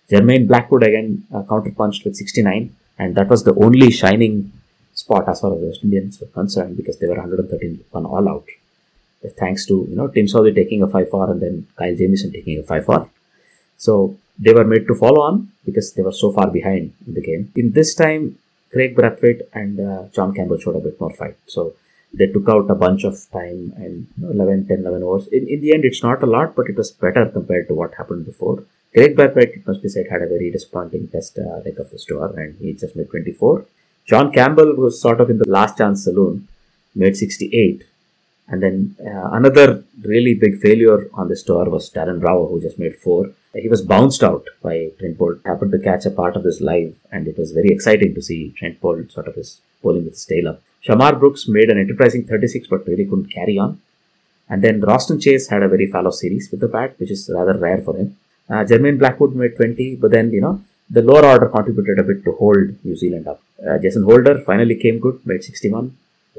Jermaine 0.10 0.48
Blackwood 0.48 0.84
again 0.84 1.26
uh, 1.34 1.42
counterpunched 1.44 2.06
with 2.06 2.16
69, 2.16 2.76
and 3.00 3.16
that 3.16 3.30
was 3.30 3.44
the 3.44 3.56
only 3.56 3.90
shining 3.90 4.52
spot 4.94 5.28
as 5.28 5.42
far 5.42 5.54
as 5.54 5.62
the 5.62 5.68
West 5.68 5.84
Indians 5.84 6.22
were 6.22 6.28
concerned 6.28 6.78
because 6.78 7.00
they 7.00 7.08
were 7.08 7.16
131 7.16 8.06
all 8.06 8.30
out. 8.30 8.46
Thanks 9.38 9.66
to 9.68 9.86
you 9.90 9.96
know 9.96 10.08
Tim 10.08 10.26
Southee 10.26 10.56
taking 10.56 10.84
a 10.84 10.88
5 10.88 11.10
4 11.10 11.32
and 11.32 11.42
then 11.42 11.68
Kyle 11.78 11.96
Jamieson 11.96 12.32
taking 12.32 12.60
a 12.60 12.64
5 12.64 12.86
4. 12.86 13.10
So 13.78 14.18
they 14.38 14.54
were 14.54 14.66
made 14.66 14.88
to 14.88 14.96
follow 14.96 15.22
on 15.22 15.52
because 15.66 15.94
they 15.94 16.02
were 16.02 16.12
so 16.12 16.32
far 16.32 16.50
behind 16.50 16.94
in 17.08 17.14
the 17.14 17.22
game. 17.22 17.52
In 17.56 17.72
this 17.72 17.94
time, 17.96 18.38
Craig 18.72 18.96
Brathwaite 18.96 19.42
and 19.54 19.80
uh, 19.80 20.08
John 20.12 20.34
Campbell 20.34 20.58
showed 20.58 20.76
a 20.76 20.80
bit 20.80 21.00
more 21.00 21.14
fight. 21.14 21.38
So 21.46 21.74
they 22.14 22.28
took 22.28 22.50
out 22.50 22.70
a 22.70 22.76
bunch 22.76 23.04
of 23.04 23.16
time 23.32 23.74
and 23.78 24.08
you 24.18 24.28
know, 24.28 24.32
11, 24.32 24.68
10, 24.68 24.80
11 24.80 25.04
overs. 25.04 25.28
In, 25.28 25.48
in 25.48 25.62
the 25.62 25.74
end, 25.74 25.86
it's 25.86 26.04
not 26.04 26.24
a 26.24 26.28
lot, 26.28 26.56
but 26.56 26.68
it 26.70 26.76
was 26.76 26.92
better 26.92 27.26
compared 27.28 27.68
to 27.68 27.74
what 27.74 27.96
happened 27.96 28.26
before. 28.26 28.66
Craig 28.94 29.16
Brathwaite, 29.16 29.58
it 29.58 29.68
must 29.68 29.82
be 29.82 29.90
said, 29.90 30.08
had 30.10 30.22
a 30.22 30.28
very 30.28 30.52
disappointing 30.52 31.08
test 31.08 31.40
uh, 31.40 31.58
leg 31.66 31.80
of 31.80 31.90
the 31.92 32.04
tour 32.08 32.40
and 32.40 32.56
he 32.58 32.74
just 32.74 32.96
made 32.96 33.10
24. 33.10 33.66
John 34.06 34.32
Campbell 34.32 34.76
was 34.76 35.02
sort 35.02 35.22
of 35.22 35.30
in 35.30 35.38
the 35.38 35.50
last 35.50 35.78
chance 35.78 36.04
saloon, 36.04 36.48
made 36.94 37.16
68. 37.16 37.84
And 38.48 38.62
then 38.62 38.96
uh, 39.00 39.30
another 39.32 39.84
really 40.02 40.34
big 40.34 40.60
failure 40.60 41.10
on 41.14 41.30
this 41.30 41.44
tour 41.44 41.70
was 41.70 41.90
Darren 41.90 42.20
Bravo, 42.20 42.48
who 42.48 42.62
just 42.62 42.78
made 42.78 42.96
four. 42.96 43.32
He 43.56 43.70
was 43.70 43.82
bounced 43.82 44.24
out 44.24 44.46
by 44.62 44.92
Trent 45.00 45.18
Boult, 45.18 45.46
happened 45.46 45.72
to 45.72 45.80
catch 45.80 46.06
a 46.06 46.12
part 46.12 46.36
of 46.36 46.44
his 46.44 46.60
live, 46.60 46.96
and 47.12 47.28
it 47.28 47.38
was 47.38 47.52
very 47.52 47.70
exciting 47.70 48.14
to 48.16 48.22
see 48.22 48.54
Trent 48.58 48.82
Boult 48.82 49.12
sort 49.12 49.28
of 49.28 49.36
his 49.36 49.62
bowling 49.82 50.06
with 50.06 50.14
his 50.14 50.26
tail 50.26 50.48
up. 50.50 50.62
Shamarh 50.86 51.20
Brooks 51.20 51.48
made 51.48 51.70
an 51.70 51.78
enterprising 51.78 52.26
36 52.26 52.68
but 52.68 52.88
really 52.88 53.06
couldn't 53.06 53.32
carry 53.32 53.58
on. 53.58 53.80
And 54.50 54.62
then 54.64 54.82
Roston 54.82 55.22
Chase 55.22 55.48
had 55.48 55.64
a 55.64 55.70
very 55.70 55.88
fallow 55.88 56.12
series 56.12 56.50
with 56.52 56.60
the 56.60 56.68
bat, 56.68 56.96
which 57.00 57.12
is 57.12 57.30
rather 57.34 57.58
rare 57.58 57.82
for 57.82 57.96
him. 57.96 58.18
Uh, 58.50 58.66
Jermaine 58.66 59.00
Blackwood 59.00 59.36
made 59.36 59.56
20, 59.56 59.96
but 59.96 60.12
then, 60.12 60.32
you 60.32 60.42
know, 60.42 60.62
the 60.90 61.02
lower 61.02 61.26
order 61.26 61.48
contributed 61.48 62.00
a 62.00 62.04
bit 62.04 62.24
to 62.26 62.34
hold 62.34 62.84
New 62.84 62.96
Zealand 62.96 63.28
up. 63.28 63.42
Uh, 63.66 63.78
Jason 63.78 64.04
Holder 64.04 64.42
finally 64.42 64.76
came 64.76 65.00
good, 65.00 65.26
made 65.26 65.44
61. 65.44 65.96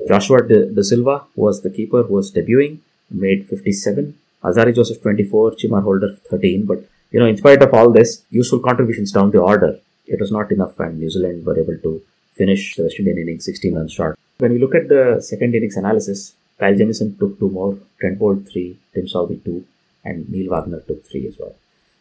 Joshua 0.08 0.46
De, 0.46 0.84
Silva 0.84 1.24
was 1.34 1.62
the 1.62 1.70
keeper 1.70 2.02
who 2.02 2.14
was 2.14 2.32
debuting, 2.32 2.78
made 3.10 3.46
57. 3.46 4.18
Alzarri 4.42 4.74
Joseph 4.74 5.00
24, 5.00 5.52
Chemar 5.52 5.82
Holder 5.82 6.16
13. 6.30 6.66
But, 6.66 6.84
you 7.10 7.20
know, 7.20 7.26
in 7.26 7.36
spite 7.36 7.62
of 7.62 7.72
all 7.72 7.90
this, 7.90 8.24
useful 8.30 8.58
contributions 8.58 9.12
down 9.12 9.30
the 9.30 9.38
order, 9.38 9.78
it 10.06 10.20
was 10.20 10.30
not 10.30 10.52
enough 10.52 10.78
and 10.80 10.98
New 10.98 11.10
Zealand 11.10 11.46
were 11.46 11.58
able 11.58 11.78
to 11.78 12.02
finish 12.32 12.74
the 12.76 12.82
West 12.82 12.98
Indian 12.98 13.18
innings 13.18 13.44
16 13.44 13.74
runs 13.74 13.92
short. 13.92 14.18
When 14.38 14.52
we 14.52 14.58
look 14.58 14.74
at 14.74 14.88
the 14.88 15.20
second 15.20 15.54
innings 15.54 15.76
analysis, 15.76 16.34
Kyle 16.58 16.76
Jamieson 16.76 17.16
took 17.18 17.38
two 17.38 17.48
more, 17.48 17.78
Trent 18.00 18.18
Boult 18.18 18.50
three, 18.50 18.78
Tim 18.92 19.06
Southee 19.06 19.42
two, 19.44 19.64
and 20.04 20.28
Neil 20.28 20.50
Wagner 20.50 20.80
took 20.80 21.08
three 21.08 21.26
as 21.28 21.38
well. 21.38 21.54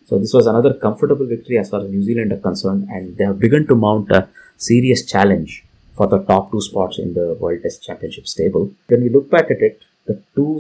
So 0.05 0.19
this 0.19 0.33
was 0.33 0.47
another 0.47 0.73
comfortable 0.73 1.25
victory 1.25 1.57
as 1.57 1.69
far 1.69 1.81
as 1.81 1.89
New 1.89 2.03
Zealand 2.03 2.33
are 2.33 2.37
concerned, 2.37 2.87
and 2.89 3.15
they 3.17 3.23
have 3.23 3.39
begun 3.39 3.65
to 3.67 3.75
mount 3.75 4.11
a 4.11 4.27
serious 4.57 5.05
challenge 5.05 5.63
for 5.95 6.07
the 6.07 6.19
top 6.19 6.51
two 6.51 6.61
spots 6.61 6.99
in 6.99 7.13
the 7.13 7.35
World 7.39 7.61
Test 7.61 7.83
Championship 7.83 8.25
table. 8.25 8.71
When 8.87 9.01
we 9.03 9.09
look 9.09 9.29
back 9.29 9.51
at 9.51 9.61
it, 9.61 9.83
the 10.05 10.21
two 10.35 10.59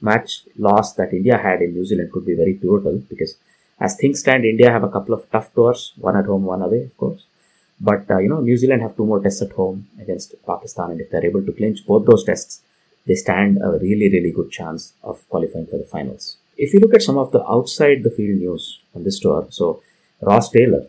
match 0.00 0.42
loss 0.56 0.94
that 0.94 1.12
India 1.12 1.36
had 1.36 1.60
in 1.62 1.74
New 1.74 1.84
Zealand 1.84 2.12
could 2.12 2.24
be 2.24 2.34
very 2.34 2.54
pivotal 2.54 3.02
because 3.08 3.36
as 3.80 3.96
things 3.96 4.20
stand, 4.20 4.44
India 4.44 4.70
have 4.70 4.82
a 4.82 4.88
couple 4.88 5.14
of 5.14 5.30
tough 5.30 5.54
tours, 5.54 5.92
one 5.96 6.16
at 6.16 6.26
home, 6.26 6.44
one 6.44 6.62
away, 6.62 6.82
of 6.82 6.96
course. 6.96 7.24
But 7.80 8.10
uh, 8.10 8.18
you 8.18 8.28
know, 8.28 8.40
New 8.40 8.56
Zealand 8.56 8.82
have 8.82 8.96
two 8.96 9.06
more 9.06 9.20
tests 9.20 9.42
at 9.42 9.52
home 9.52 9.88
against 10.00 10.34
Pakistan, 10.44 10.90
and 10.90 11.00
if 11.00 11.10
they're 11.10 11.24
able 11.24 11.44
to 11.44 11.52
clinch 11.52 11.86
both 11.86 12.06
those 12.06 12.24
tests, 12.24 12.62
they 13.06 13.14
stand 13.14 13.58
a 13.62 13.78
really, 13.78 14.10
really 14.10 14.32
good 14.32 14.50
chance 14.50 14.94
of 15.02 15.28
qualifying 15.28 15.66
for 15.66 15.78
the 15.78 15.84
finals. 15.84 16.38
If 16.56 16.74
you 16.74 16.80
look 16.80 16.94
at 16.94 17.02
some 17.02 17.16
of 17.16 17.30
the 17.30 17.48
outside 17.48 18.02
the 18.02 18.10
field 18.10 18.38
news 18.40 18.80
on 18.94 19.04
this 19.04 19.20
tour, 19.20 19.46
so 19.50 19.80
Ross 20.20 20.50
Taylor 20.50 20.88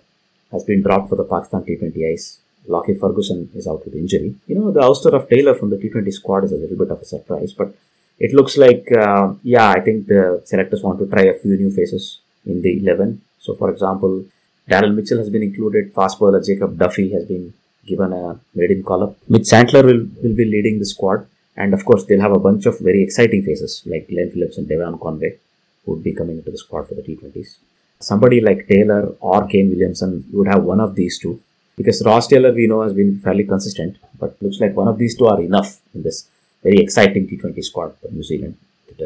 has 0.52 0.64
been 0.64 0.82
dropped 0.82 1.10
for 1.10 1.16
the 1.16 1.24
Pakistan 1.24 1.62
T20 1.62 2.12
ice. 2.12 2.40
Lockie 2.70 2.94
Ferguson 2.94 3.50
is 3.56 3.68
out 3.68 3.84
with 3.84 3.96
injury. 3.96 4.36
You 4.48 4.56
know, 4.56 4.72
the 4.72 4.82
ouster 4.82 5.14
of 5.14 5.28
Taylor 5.28 5.56
from 5.56 5.72
the 5.72 5.78
T20 5.78 6.14
squad 6.14 6.44
is 6.46 6.52
a 6.52 6.56
little 6.56 6.78
bit 6.78 6.92
of 6.92 7.02
a 7.02 7.06
surprise, 7.06 7.52
but 7.52 7.76
it 8.20 8.34
looks 8.34 8.58
like, 8.58 8.92
uh, 8.92 9.34
yeah, 9.44 9.70
I 9.70 9.80
think 9.80 10.08
the 10.08 10.42
selectors 10.46 10.84
want 10.84 11.00
to 11.00 11.08
try 11.08 11.24
a 11.24 11.40
few 11.40 11.56
new 11.58 11.72
faces 11.72 12.20
in 12.46 12.62
the 12.62 12.78
11. 12.80 13.22
So, 13.40 13.56
for 13.56 13.70
example, 13.72 14.26
Daryl 14.70 14.94
Mitchell 14.94 15.18
has 15.18 15.30
been 15.30 15.44
included, 15.44 15.94
fast 15.94 16.20
bowler 16.20 16.42
Jacob 16.42 16.78
Duffy 16.78 17.12
has 17.14 17.26
been 17.26 17.54
given 17.86 18.14
a 18.14 18.40
maiden 18.54 18.84
call 18.84 19.04
up. 19.04 19.18
Mitch 19.28 19.44
Santner 19.44 19.84
will, 19.84 20.06
will 20.22 20.36
be 20.36 20.46
leading 20.46 20.78
the 20.78 20.86
squad, 20.86 21.26
and 21.56 21.74
of 21.74 21.84
course, 21.86 22.06
they'll 22.06 22.22
have 22.22 22.34
a 22.34 22.46
bunch 22.48 22.66
of 22.68 22.80
very 22.80 23.02
exciting 23.02 23.44
faces 23.44 23.82
like 23.86 24.08
Glenn 24.08 24.30
Phillips 24.30 24.58
and 24.58 24.70
Devon 24.70 25.00
Conway, 25.00 25.38
who 25.86 25.94
would 25.94 26.04
be 26.04 26.14
coming 26.14 26.38
into 26.38 26.52
the 26.52 26.58
squad 26.58 26.88
for 26.88 26.94
the 26.94 27.02
T20s. 27.02 27.58
Somebody 28.00 28.42
like 28.42 28.68
Taylor 28.68 29.16
or 29.20 29.48
Kane 29.48 29.70
Williamson, 29.70 30.26
you 30.32 30.38
would 30.38 30.48
have 30.48 30.64
one 30.64 30.80
of 30.80 30.96
these 30.96 31.18
two 31.18 31.42
because 31.80 32.04
Ross 32.06 32.28
Taylor 32.28 32.52
we 32.52 32.68
know 32.68 32.82
has 32.82 32.94
been 32.94 33.18
fairly 33.26 33.46
consistent, 33.46 33.98
but 34.20 34.36
looks 34.42 34.60
like 34.60 34.76
one 34.76 34.90
of 34.90 34.98
these 34.98 35.18
two 35.18 35.28
are 35.28 35.42
enough 35.42 35.80
in 35.96 36.04
this 36.04 36.28
very 36.62 36.80
exciting 36.80 37.26
T20 37.26 37.64
squad 37.64 37.96
for 38.02 38.10
New 38.12 38.24
Zealand. 38.24 38.58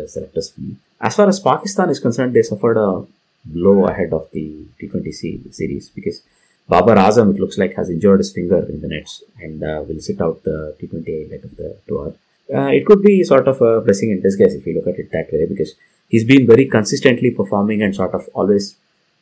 Selectors 0.07 0.49
feel. 0.49 0.75
As 0.99 1.15
far 1.15 1.27
as 1.29 1.39
Pakistan 1.39 1.91
is 1.91 1.99
concerned, 1.99 2.33
they 2.33 2.41
suffered 2.41 2.77
a 2.77 3.05
blow 3.45 3.85
ahead 3.85 4.11
of 4.11 4.27
the 4.31 4.65
T20 4.81 5.53
series 5.53 5.89
because 5.89 6.23
Babar 6.67 6.95
Azam, 6.95 7.35
it 7.35 7.39
looks 7.39 7.59
like, 7.59 7.75
has 7.75 7.91
injured 7.91 8.21
his 8.21 8.31
finger 8.31 8.65
in 8.67 8.81
the 8.81 8.87
nets 8.87 9.21
and 9.39 9.63
uh, 9.63 9.83
will 9.87 9.99
sit 9.99 10.19
out 10.19 10.43
the 10.43 10.75
T20 10.81 11.29
leg 11.29 11.45
of 11.45 11.55
the 11.57 11.77
tour. 11.87 12.15
Uh, 12.51 12.71
it 12.77 12.87
could 12.87 13.03
be 13.03 13.23
sort 13.23 13.47
of 13.47 13.61
a 13.61 13.81
blessing 13.81 14.09
in 14.09 14.21
disguise 14.21 14.55
if 14.55 14.65
you 14.65 14.73
look 14.73 14.87
at 14.87 14.97
it 14.97 15.11
that 15.11 15.31
way 15.31 15.45
because 15.45 15.75
he's 16.07 16.25
been 16.25 16.47
very 16.47 16.65
consistently 16.65 17.29
performing 17.29 17.83
and 17.83 17.95
sort 17.95 18.15
of 18.15 18.27
always, 18.33 18.77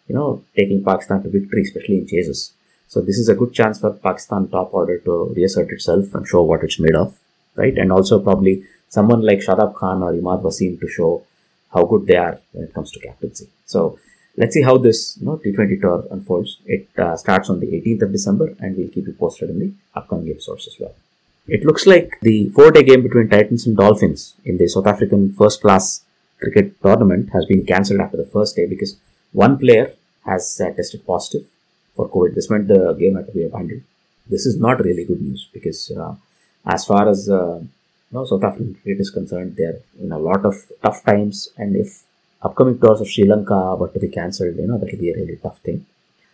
you 0.08 0.16
know, 0.16 0.42
taking 0.56 0.82
Pakistan 0.82 1.22
to 1.24 1.30
victory, 1.30 1.64
especially 1.64 1.98
in 1.98 2.08
chases. 2.08 2.54
So 2.92 3.00
this 3.00 3.18
is 3.18 3.30
a 3.30 3.36
good 3.36 3.54
chance 3.54 3.80
for 3.80 3.92
Pakistan 3.94 4.50
top 4.50 4.74
order 4.74 4.98
to 5.06 5.34
reassert 5.34 5.70
itself 5.72 6.14
and 6.14 6.28
show 6.28 6.42
what 6.44 6.62
it's 6.62 6.78
made 6.78 6.94
of, 6.94 7.18
right? 7.56 7.78
And 7.78 7.90
also 7.90 8.20
probably 8.20 8.64
someone 8.90 9.22
like 9.22 9.40
Shadab 9.40 9.76
Khan 9.76 10.04
or 10.04 10.12
Imad 10.12 10.42
Wasim 10.44 10.78
to 10.82 10.90
show 10.90 11.24
how 11.74 11.86
good 11.86 12.06
they 12.06 12.18
are 12.18 12.38
when 12.52 12.66
it 12.66 12.74
comes 12.74 12.92
to 12.92 13.00
captaincy. 13.00 13.48
So 13.66 13.98
let's 14.36 14.54
see 14.54 14.64
how 14.64 14.78
this 14.78 15.18
you 15.18 15.26
know 15.26 15.38
T20 15.38 15.80
tour 15.80 16.06
unfolds. 16.12 16.58
It 16.66 16.90
uh, 16.98 17.16
starts 17.16 17.50
on 17.50 17.62
the 17.62 17.68
18th 17.68 18.02
of 18.02 18.12
December, 18.12 18.48
and 18.60 18.76
we'll 18.76 18.90
keep 18.90 19.08
you 19.08 19.14
posted 19.14 19.52
in 19.52 19.60
the 19.60 19.72
upcoming 19.96 20.30
episodes 20.30 20.68
as 20.68 20.76
well. 20.78 20.94
It 21.48 21.64
looks 21.64 21.88
like 21.88 22.20
the 22.22 22.50
four-day 22.50 22.84
game 22.84 23.04
between 23.04 23.30
Titans 23.30 23.66
and 23.66 23.78
Dolphins 23.78 24.36
in 24.44 24.58
the 24.58 24.68
South 24.68 24.86
African 24.86 25.32
first-class 25.32 26.04
cricket 26.42 26.76
tournament 26.82 27.30
has 27.32 27.46
been 27.46 27.66
cancelled 27.66 28.02
after 28.02 28.18
the 28.18 28.26
first 28.36 28.58
day 28.58 28.66
because 28.66 28.98
one 29.32 29.58
player 29.58 29.94
has 30.26 30.60
uh, 30.60 30.72
tested 30.72 31.08
positive 31.08 31.46
for 31.96 32.10
COVID. 32.10 32.36
This 32.36 32.50
meant 32.50 32.68
the 32.68 32.94
game 32.94 33.16
had 33.16 33.28
to 33.28 33.32
be 33.32 33.44
abandoned. 33.44 33.84
This 34.28 34.46
is 34.46 34.58
not 34.58 34.84
really 34.84 35.06
good 35.06 35.22
news 35.22 35.50
because 35.52 35.92
uh, 35.92 36.16
as 36.66 36.86
far 36.86 37.10
as 37.10 37.30
uh, 37.30 37.60
you 38.12 38.18
know, 38.18 38.26
South 38.26 38.44
African 38.44 38.74
cricket 38.76 39.02
is 39.02 39.10
concerned, 39.10 39.56
they're 39.58 39.80
in 40.00 40.12
a 40.12 40.20
lot 40.20 40.46
of 40.46 40.56
tough 40.84 41.04
times, 41.04 41.50
and 41.58 41.76
if 41.76 42.04
upcoming 42.42 42.80
tours 42.80 43.02
of 43.02 43.10
Sri 43.10 43.26
Lanka 43.26 43.76
were 43.76 43.90
to 43.90 44.00
be 44.00 44.10
cancelled, 44.10 44.58
you 44.58 44.68
know, 44.68 44.78
that 44.78 44.92
will 44.92 45.00
be 45.00 45.12
a 45.12 45.16
really 45.16 45.38
tough 45.38 45.60
thing. 45.60 45.86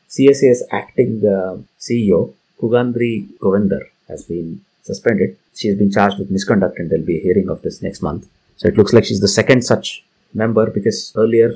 CSA's 0.10 0.64
acting 0.72 1.22
uh, 1.26 1.58
CEO, 1.80 2.34
Kugandrie 2.60 3.28
Govender, 3.40 3.84
has 4.08 4.24
been 4.24 4.62
suspended. 4.82 5.38
She 5.54 5.68
has 5.68 5.78
been 5.78 5.92
charged 5.92 6.18
with 6.18 6.32
misconduct, 6.32 6.80
and 6.80 6.90
there'll 6.90 7.06
be 7.06 7.18
a 7.18 7.22
hearing 7.22 7.50
of 7.50 7.62
this 7.62 7.82
next 7.82 8.02
month. 8.02 8.28
So 8.56 8.68
it 8.68 8.78
looks 8.78 8.94
like 8.94 9.06
she's 9.06 9.20
the 9.20 9.28
second 9.28 9.64
such 9.64 10.04
member 10.34 10.70
because 10.70 11.14
earlier, 11.16 11.50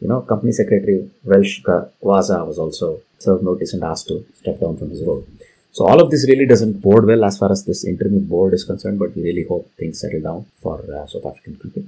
you 0.00 0.08
know, 0.08 0.22
company 0.22 0.52
secretary 0.52 1.08
Welash 1.24 1.62
Gwaza 2.02 2.46
was 2.46 2.58
also 2.58 3.00
served 3.22 3.44
notice 3.44 3.72
and 3.72 3.84
asked 3.84 4.08
to 4.08 4.24
step 4.34 4.60
down 4.60 4.76
from 4.76 4.90
his 4.90 5.02
role. 5.04 5.26
So 5.72 5.86
all 5.86 6.02
of 6.02 6.10
this 6.10 6.26
really 6.28 6.46
doesn't 6.46 6.82
bode 6.82 7.06
well 7.06 7.24
as 7.24 7.38
far 7.38 7.50
as 7.50 7.64
this 7.64 7.84
interim 7.84 8.26
board 8.26 8.52
is 8.52 8.64
concerned, 8.64 8.98
but 8.98 9.16
we 9.16 9.22
really 9.22 9.44
hope 9.48 9.70
things 9.78 10.00
settle 10.00 10.20
down 10.20 10.46
for 10.62 10.84
uh, 10.94 11.06
South 11.06 11.24
African 11.24 11.56
cricket. 11.56 11.86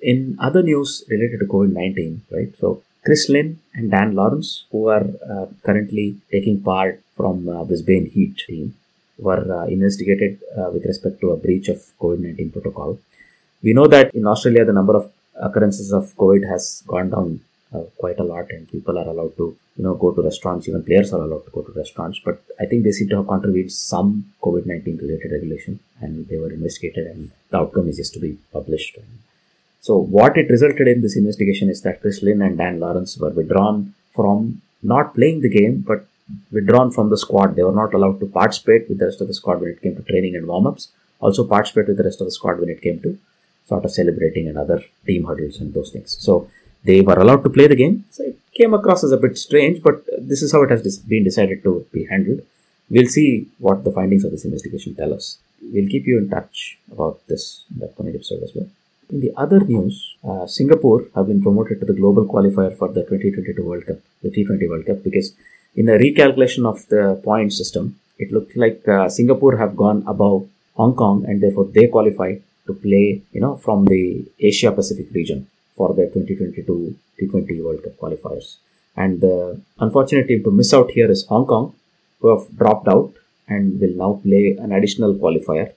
In 0.00 0.36
other 0.38 0.62
news 0.62 1.02
related 1.08 1.40
to 1.40 1.46
COVID-19, 1.46 2.20
right? 2.30 2.54
So 2.58 2.82
Chris 3.04 3.28
Lynn 3.28 3.60
and 3.74 3.90
Dan 3.90 4.14
Lawrence, 4.14 4.66
who 4.70 4.88
are 4.88 5.06
uh, 5.28 5.46
currently 5.64 6.18
taking 6.30 6.60
part 6.60 7.02
from 7.16 7.48
uh, 7.48 7.64
Brisbane 7.64 8.06
Heat 8.10 8.36
team, 8.36 8.76
were 9.18 9.44
uh, 9.58 9.66
investigated 9.66 10.38
uh, 10.56 10.70
with 10.70 10.84
respect 10.84 11.20
to 11.22 11.30
a 11.30 11.36
breach 11.36 11.68
of 11.68 11.78
COVID-19 12.00 12.52
protocol. 12.52 12.98
We 13.62 13.72
know 13.72 13.88
that 13.88 14.14
in 14.14 14.26
Australia, 14.26 14.64
the 14.64 14.72
number 14.72 14.94
of 14.94 15.10
occurrences 15.34 15.92
of 15.92 16.14
COVID 16.16 16.48
has 16.48 16.84
gone 16.86 17.10
down 17.10 17.40
uh, 17.74 17.82
quite 17.98 18.18
a 18.18 18.24
lot, 18.24 18.50
and 18.50 18.70
people 18.70 18.98
are 18.98 19.08
allowed 19.08 19.36
to, 19.36 19.56
you 19.76 19.84
know, 19.84 19.94
go 19.94 20.12
to 20.12 20.22
restaurants. 20.22 20.68
Even 20.68 20.84
players 20.84 21.12
are 21.12 21.22
allowed 21.22 21.44
to 21.44 21.50
go 21.50 21.62
to 21.62 21.72
restaurants. 21.72 22.20
But 22.24 22.42
I 22.60 22.66
think 22.66 22.84
they 22.84 22.92
seem 22.92 23.08
to 23.10 23.16
have 23.16 23.28
contributed 23.28 23.72
some 23.72 24.32
COVID-19 24.42 25.00
related 25.00 25.32
regulation, 25.32 25.80
and 26.00 26.28
they 26.28 26.38
were 26.38 26.52
investigated, 26.52 27.06
and 27.06 27.30
the 27.50 27.58
outcome 27.58 27.88
is 27.88 27.96
just 27.96 28.14
to 28.14 28.20
be 28.20 28.38
published. 28.52 28.98
So 29.80 29.96
what 29.96 30.36
it 30.36 30.50
resulted 30.50 30.88
in 30.88 31.02
this 31.02 31.16
investigation 31.16 31.68
is 31.68 31.82
that 31.82 32.00
Chris 32.00 32.22
Lynn 32.22 32.42
and 32.42 32.58
Dan 32.58 32.80
Lawrence 32.80 33.18
were 33.18 33.30
withdrawn 33.30 33.94
from 34.14 34.62
not 34.82 35.14
playing 35.14 35.42
the 35.42 35.48
game, 35.48 35.84
but 35.86 36.06
withdrawn 36.50 36.90
from 36.90 37.10
the 37.10 37.18
squad. 37.18 37.54
They 37.54 37.62
were 37.62 37.72
not 37.72 37.94
allowed 37.94 38.20
to 38.20 38.26
participate 38.26 38.88
with 38.88 38.98
the 38.98 39.06
rest 39.06 39.20
of 39.20 39.28
the 39.28 39.34
squad 39.34 39.60
when 39.60 39.70
it 39.70 39.82
came 39.82 39.96
to 39.96 40.02
training 40.02 40.34
and 40.34 40.46
warm-ups. 40.46 40.88
Also 41.20 41.46
participate 41.46 41.88
with 41.88 41.96
the 41.96 42.04
rest 42.04 42.20
of 42.20 42.26
the 42.26 42.32
squad 42.32 42.58
when 42.60 42.68
it 42.68 42.82
came 42.82 43.00
to 43.00 43.18
sort 43.64 43.84
of 43.84 43.90
celebrating 43.90 44.48
and 44.48 44.58
other 44.58 44.82
team 45.06 45.24
huddles 45.24 45.60
and 45.60 45.74
those 45.74 45.90
things. 45.90 46.16
So 46.20 46.48
they 46.88 47.00
were 47.00 47.18
allowed 47.22 47.42
to 47.44 47.50
play 47.56 47.66
the 47.66 47.78
game. 47.82 48.04
So 48.10 48.24
it 48.24 48.38
came 48.58 48.74
across 48.74 49.02
as 49.04 49.12
a 49.12 49.22
bit 49.24 49.36
strange, 49.46 49.82
but 49.82 50.04
this 50.18 50.42
is 50.42 50.52
how 50.52 50.62
it 50.62 50.70
has 50.70 50.98
been 50.98 51.24
decided 51.24 51.62
to 51.64 51.86
be 51.92 52.04
handled. 52.12 52.40
We'll 52.88 53.08
see 53.08 53.48
what 53.58 53.84
the 53.84 53.92
findings 53.98 54.24
of 54.24 54.30
this 54.30 54.44
investigation 54.44 54.94
tell 54.94 55.12
us. 55.12 55.38
We'll 55.72 55.88
keep 55.88 56.06
you 56.06 56.18
in 56.18 56.28
touch 56.30 56.78
about 56.90 57.26
this 57.26 57.64
in 57.70 57.80
the 57.80 57.86
upcoming 57.86 58.14
episode 58.14 58.42
as 58.42 58.52
well. 58.54 58.68
In 59.10 59.20
the 59.20 59.32
other 59.36 59.60
news, 59.60 60.16
uh, 60.28 60.46
Singapore 60.46 61.06
have 61.14 61.26
been 61.28 61.42
promoted 61.42 61.80
to 61.80 61.86
the 61.86 61.92
global 62.00 62.24
qualifier 62.26 62.76
for 62.76 62.88
the 62.88 63.02
2022 63.02 63.64
World 63.64 63.86
Cup, 63.86 63.98
the 64.22 64.30
T20 64.30 64.68
World 64.68 64.86
Cup, 64.86 65.02
because 65.02 65.34
in 65.74 65.88
a 65.88 65.98
recalculation 65.98 66.66
of 66.66 66.86
the 66.88 67.20
point 67.22 67.52
system, 67.52 67.98
it 68.18 68.32
looked 68.32 68.56
like 68.56 68.86
uh, 68.88 69.08
Singapore 69.08 69.56
have 69.58 69.76
gone 69.76 70.02
above 70.06 70.48
Hong 70.74 70.94
Kong 70.94 71.24
and 71.26 71.42
therefore 71.42 71.66
they 71.66 71.86
qualify 71.86 72.36
to 72.66 72.74
play, 72.74 73.22
you 73.32 73.40
know, 73.40 73.56
from 73.56 73.84
the 73.84 74.24
Asia 74.40 74.72
Pacific 74.72 75.08
region 75.12 75.46
for 75.76 75.94
the 75.94 76.06
2022 76.06 76.96
T20 77.20 77.64
World 77.64 77.82
Cup 77.82 77.96
qualifiers. 77.96 78.56
And 78.96 79.20
the 79.20 79.60
unfortunate 79.78 80.26
team 80.28 80.42
to 80.44 80.50
miss 80.50 80.72
out 80.72 80.90
here 80.90 81.10
is 81.10 81.26
Hong 81.26 81.46
Kong, 81.46 81.74
who 82.20 82.36
have 82.36 82.56
dropped 82.56 82.88
out 82.88 83.12
and 83.48 83.78
will 83.80 83.94
now 83.94 84.20
play 84.22 84.56
an 84.58 84.72
additional 84.72 85.14
qualifier 85.14 85.72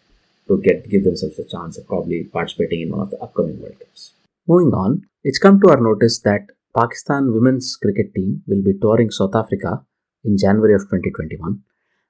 to 0.47 0.59
get 0.61 0.89
give 0.89 1.03
themselves 1.03 1.37
a 1.37 1.43
chance 1.43 1.77
of 1.77 1.87
probably 1.87 2.23
participating 2.23 2.81
in 2.81 2.91
one 2.91 3.01
of 3.01 3.11
the 3.11 3.21
upcoming 3.21 3.61
World 3.61 3.79
Cups. 3.79 4.13
Moving 4.47 4.73
on, 4.73 5.05
it's 5.23 5.37
come 5.37 5.59
to 5.61 5.69
our 5.69 5.79
notice 5.79 6.19
that 6.21 6.47
Pakistan 6.75 7.33
women's 7.33 7.75
cricket 7.75 8.13
team 8.15 8.41
will 8.47 8.63
be 8.63 8.73
touring 8.73 9.11
South 9.11 9.35
Africa 9.35 9.83
in 10.23 10.37
January 10.37 10.73
of 10.73 10.81
2021. 10.81 11.61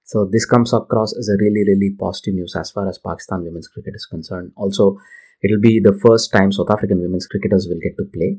So 0.04 0.26
this 0.26 0.46
comes 0.46 0.74
across 0.74 1.16
as 1.18 1.30
a 1.30 1.38
really, 1.40 1.64
really 1.68 1.96
positive 2.00 2.34
news 2.34 2.56
as 2.56 2.72
far 2.72 2.88
as 2.90 2.98
Pakistan 2.98 3.44
women's 3.44 3.68
cricket 3.68 3.94
is 3.96 4.06
concerned. 4.06 4.52
Also, 4.56 4.98
it'll 5.42 5.62
be 5.62 5.80
the 5.80 5.98
first 6.06 6.32
time 6.32 6.52
South 6.52 6.70
African 6.70 7.02
women's 7.02 7.28
cricketers 7.28 7.68
will 7.68 7.80
get 7.80 7.98
to 7.98 8.06
play 8.06 8.38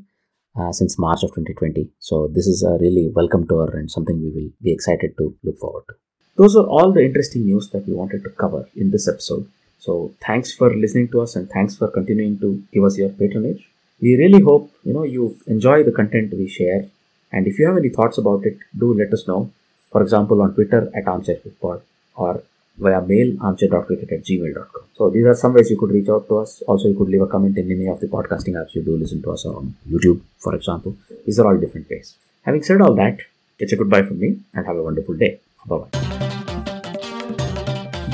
uh, 0.59 0.71
since 0.71 0.99
March 0.99 1.23
of 1.23 1.29
2020. 1.31 1.89
So 1.99 2.27
this 2.27 2.47
is 2.47 2.63
a 2.63 2.77
really 2.79 3.09
welcome 3.13 3.47
tour 3.47 3.69
and 3.75 3.89
something 3.89 4.21
we 4.21 4.29
will 4.29 4.51
be 4.61 4.71
excited 4.71 5.17
to 5.17 5.35
look 5.43 5.57
forward 5.57 5.83
to. 5.89 5.95
Those 6.37 6.55
are 6.55 6.65
all 6.65 6.91
the 6.91 7.03
interesting 7.03 7.45
news 7.45 7.69
that 7.69 7.87
we 7.87 7.93
wanted 7.93 8.23
to 8.23 8.29
cover 8.29 8.69
in 8.75 8.91
this 8.91 9.07
episode. 9.07 9.49
So 9.79 10.13
thanks 10.25 10.53
for 10.53 10.73
listening 10.73 11.09
to 11.09 11.21
us 11.21 11.35
and 11.35 11.49
thanks 11.49 11.75
for 11.75 11.87
continuing 11.89 12.39
to 12.39 12.63
give 12.71 12.83
us 12.83 12.97
your 12.97 13.09
patronage. 13.09 13.67
We 13.99 14.15
really 14.15 14.41
hope 14.41 14.71
you 14.83 14.93
know 14.93 15.03
you 15.03 15.37
enjoy 15.47 15.83
the 15.83 15.91
content 15.91 16.33
we 16.33 16.47
share. 16.47 16.85
And 17.31 17.47
if 17.47 17.57
you 17.59 17.67
have 17.67 17.77
any 17.77 17.89
thoughts 17.89 18.17
about 18.17 18.45
it, 18.45 18.57
do 18.77 18.93
let 18.93 19.13
us 19.13 19.27
know 19.27 19.51
for 19.91 20.01
example, 20.01 20.41
on 20.41 20.53
Twitter 20.53 20.89
at 20.95 21.05
armchaircricketpod 21.05 21.81
or 22.15 22.43
via 22.81 23.01
mail 23.01 23.37
armchair.cricket 23.41 24.11
at 24.11 24.23
gmail.com. 24.23 24.83
So 24.95 25.09
these 25.09 25.25
are 25.25 25.35
some 25.35 25.53
ways 25.53 25.69
you 25.69 25.77
could 25.77 25.91
reach 25.91 26.09
out 26.09 26.27
to 26.29 26.37
us. 26.39 26.61
Also, 26.67 26.87
you 26.87 26.95
could 26.97 27.09
leave 27.09 27.21
a 27.21 27.27
comment 27.27 27.57
in 27.57 27.71
any 27.71 27.87
of 27.87 27.99
the 27.99 28.07
podcasting 28.07 28.55
apps 28.61 28.73
you 28.75 28.81
do 28.83 28.97
listen 28.97 29.21
to 29.21 29.31
us 29.31 29.45
on 29.45 29.75
YouTube, 29.89 30.21
for 30.39 30.55
example. 30.55 30.95
These 31.25 31.39
are 31.39 31.47
all 31.47 31.57
different 31.57 31.89
ways. 31.89 32.17
Having 32.43 32.63
said 32.63 32.81
all 32.81 32.95
that, 32.95 33.19
it's 33.59 33.71
a 33.73 33.75
goodbye 33.75 34.01
from 34.03 34.19
me 34.19 34.39
and 34.53 34.65
have 34.65 34.75
a 34.75 34.83
wonderful 34.83 35.15
day. 35.15 35.39
Bye 35.67 35.77
bye. 35.77 35.89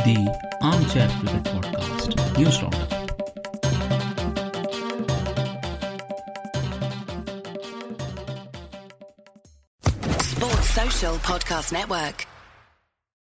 The 0.08 0.18
Armchair 0.62 1.10
Cricket 1.20 1.44
Podcast, 1.46 2.38
News 2.38 2.62
Roundup. 2.62 2.98
Sports 10.22 10.70
Social 10.70 11.16
Podcast 11.30 11.72
Network. 11.72 12.37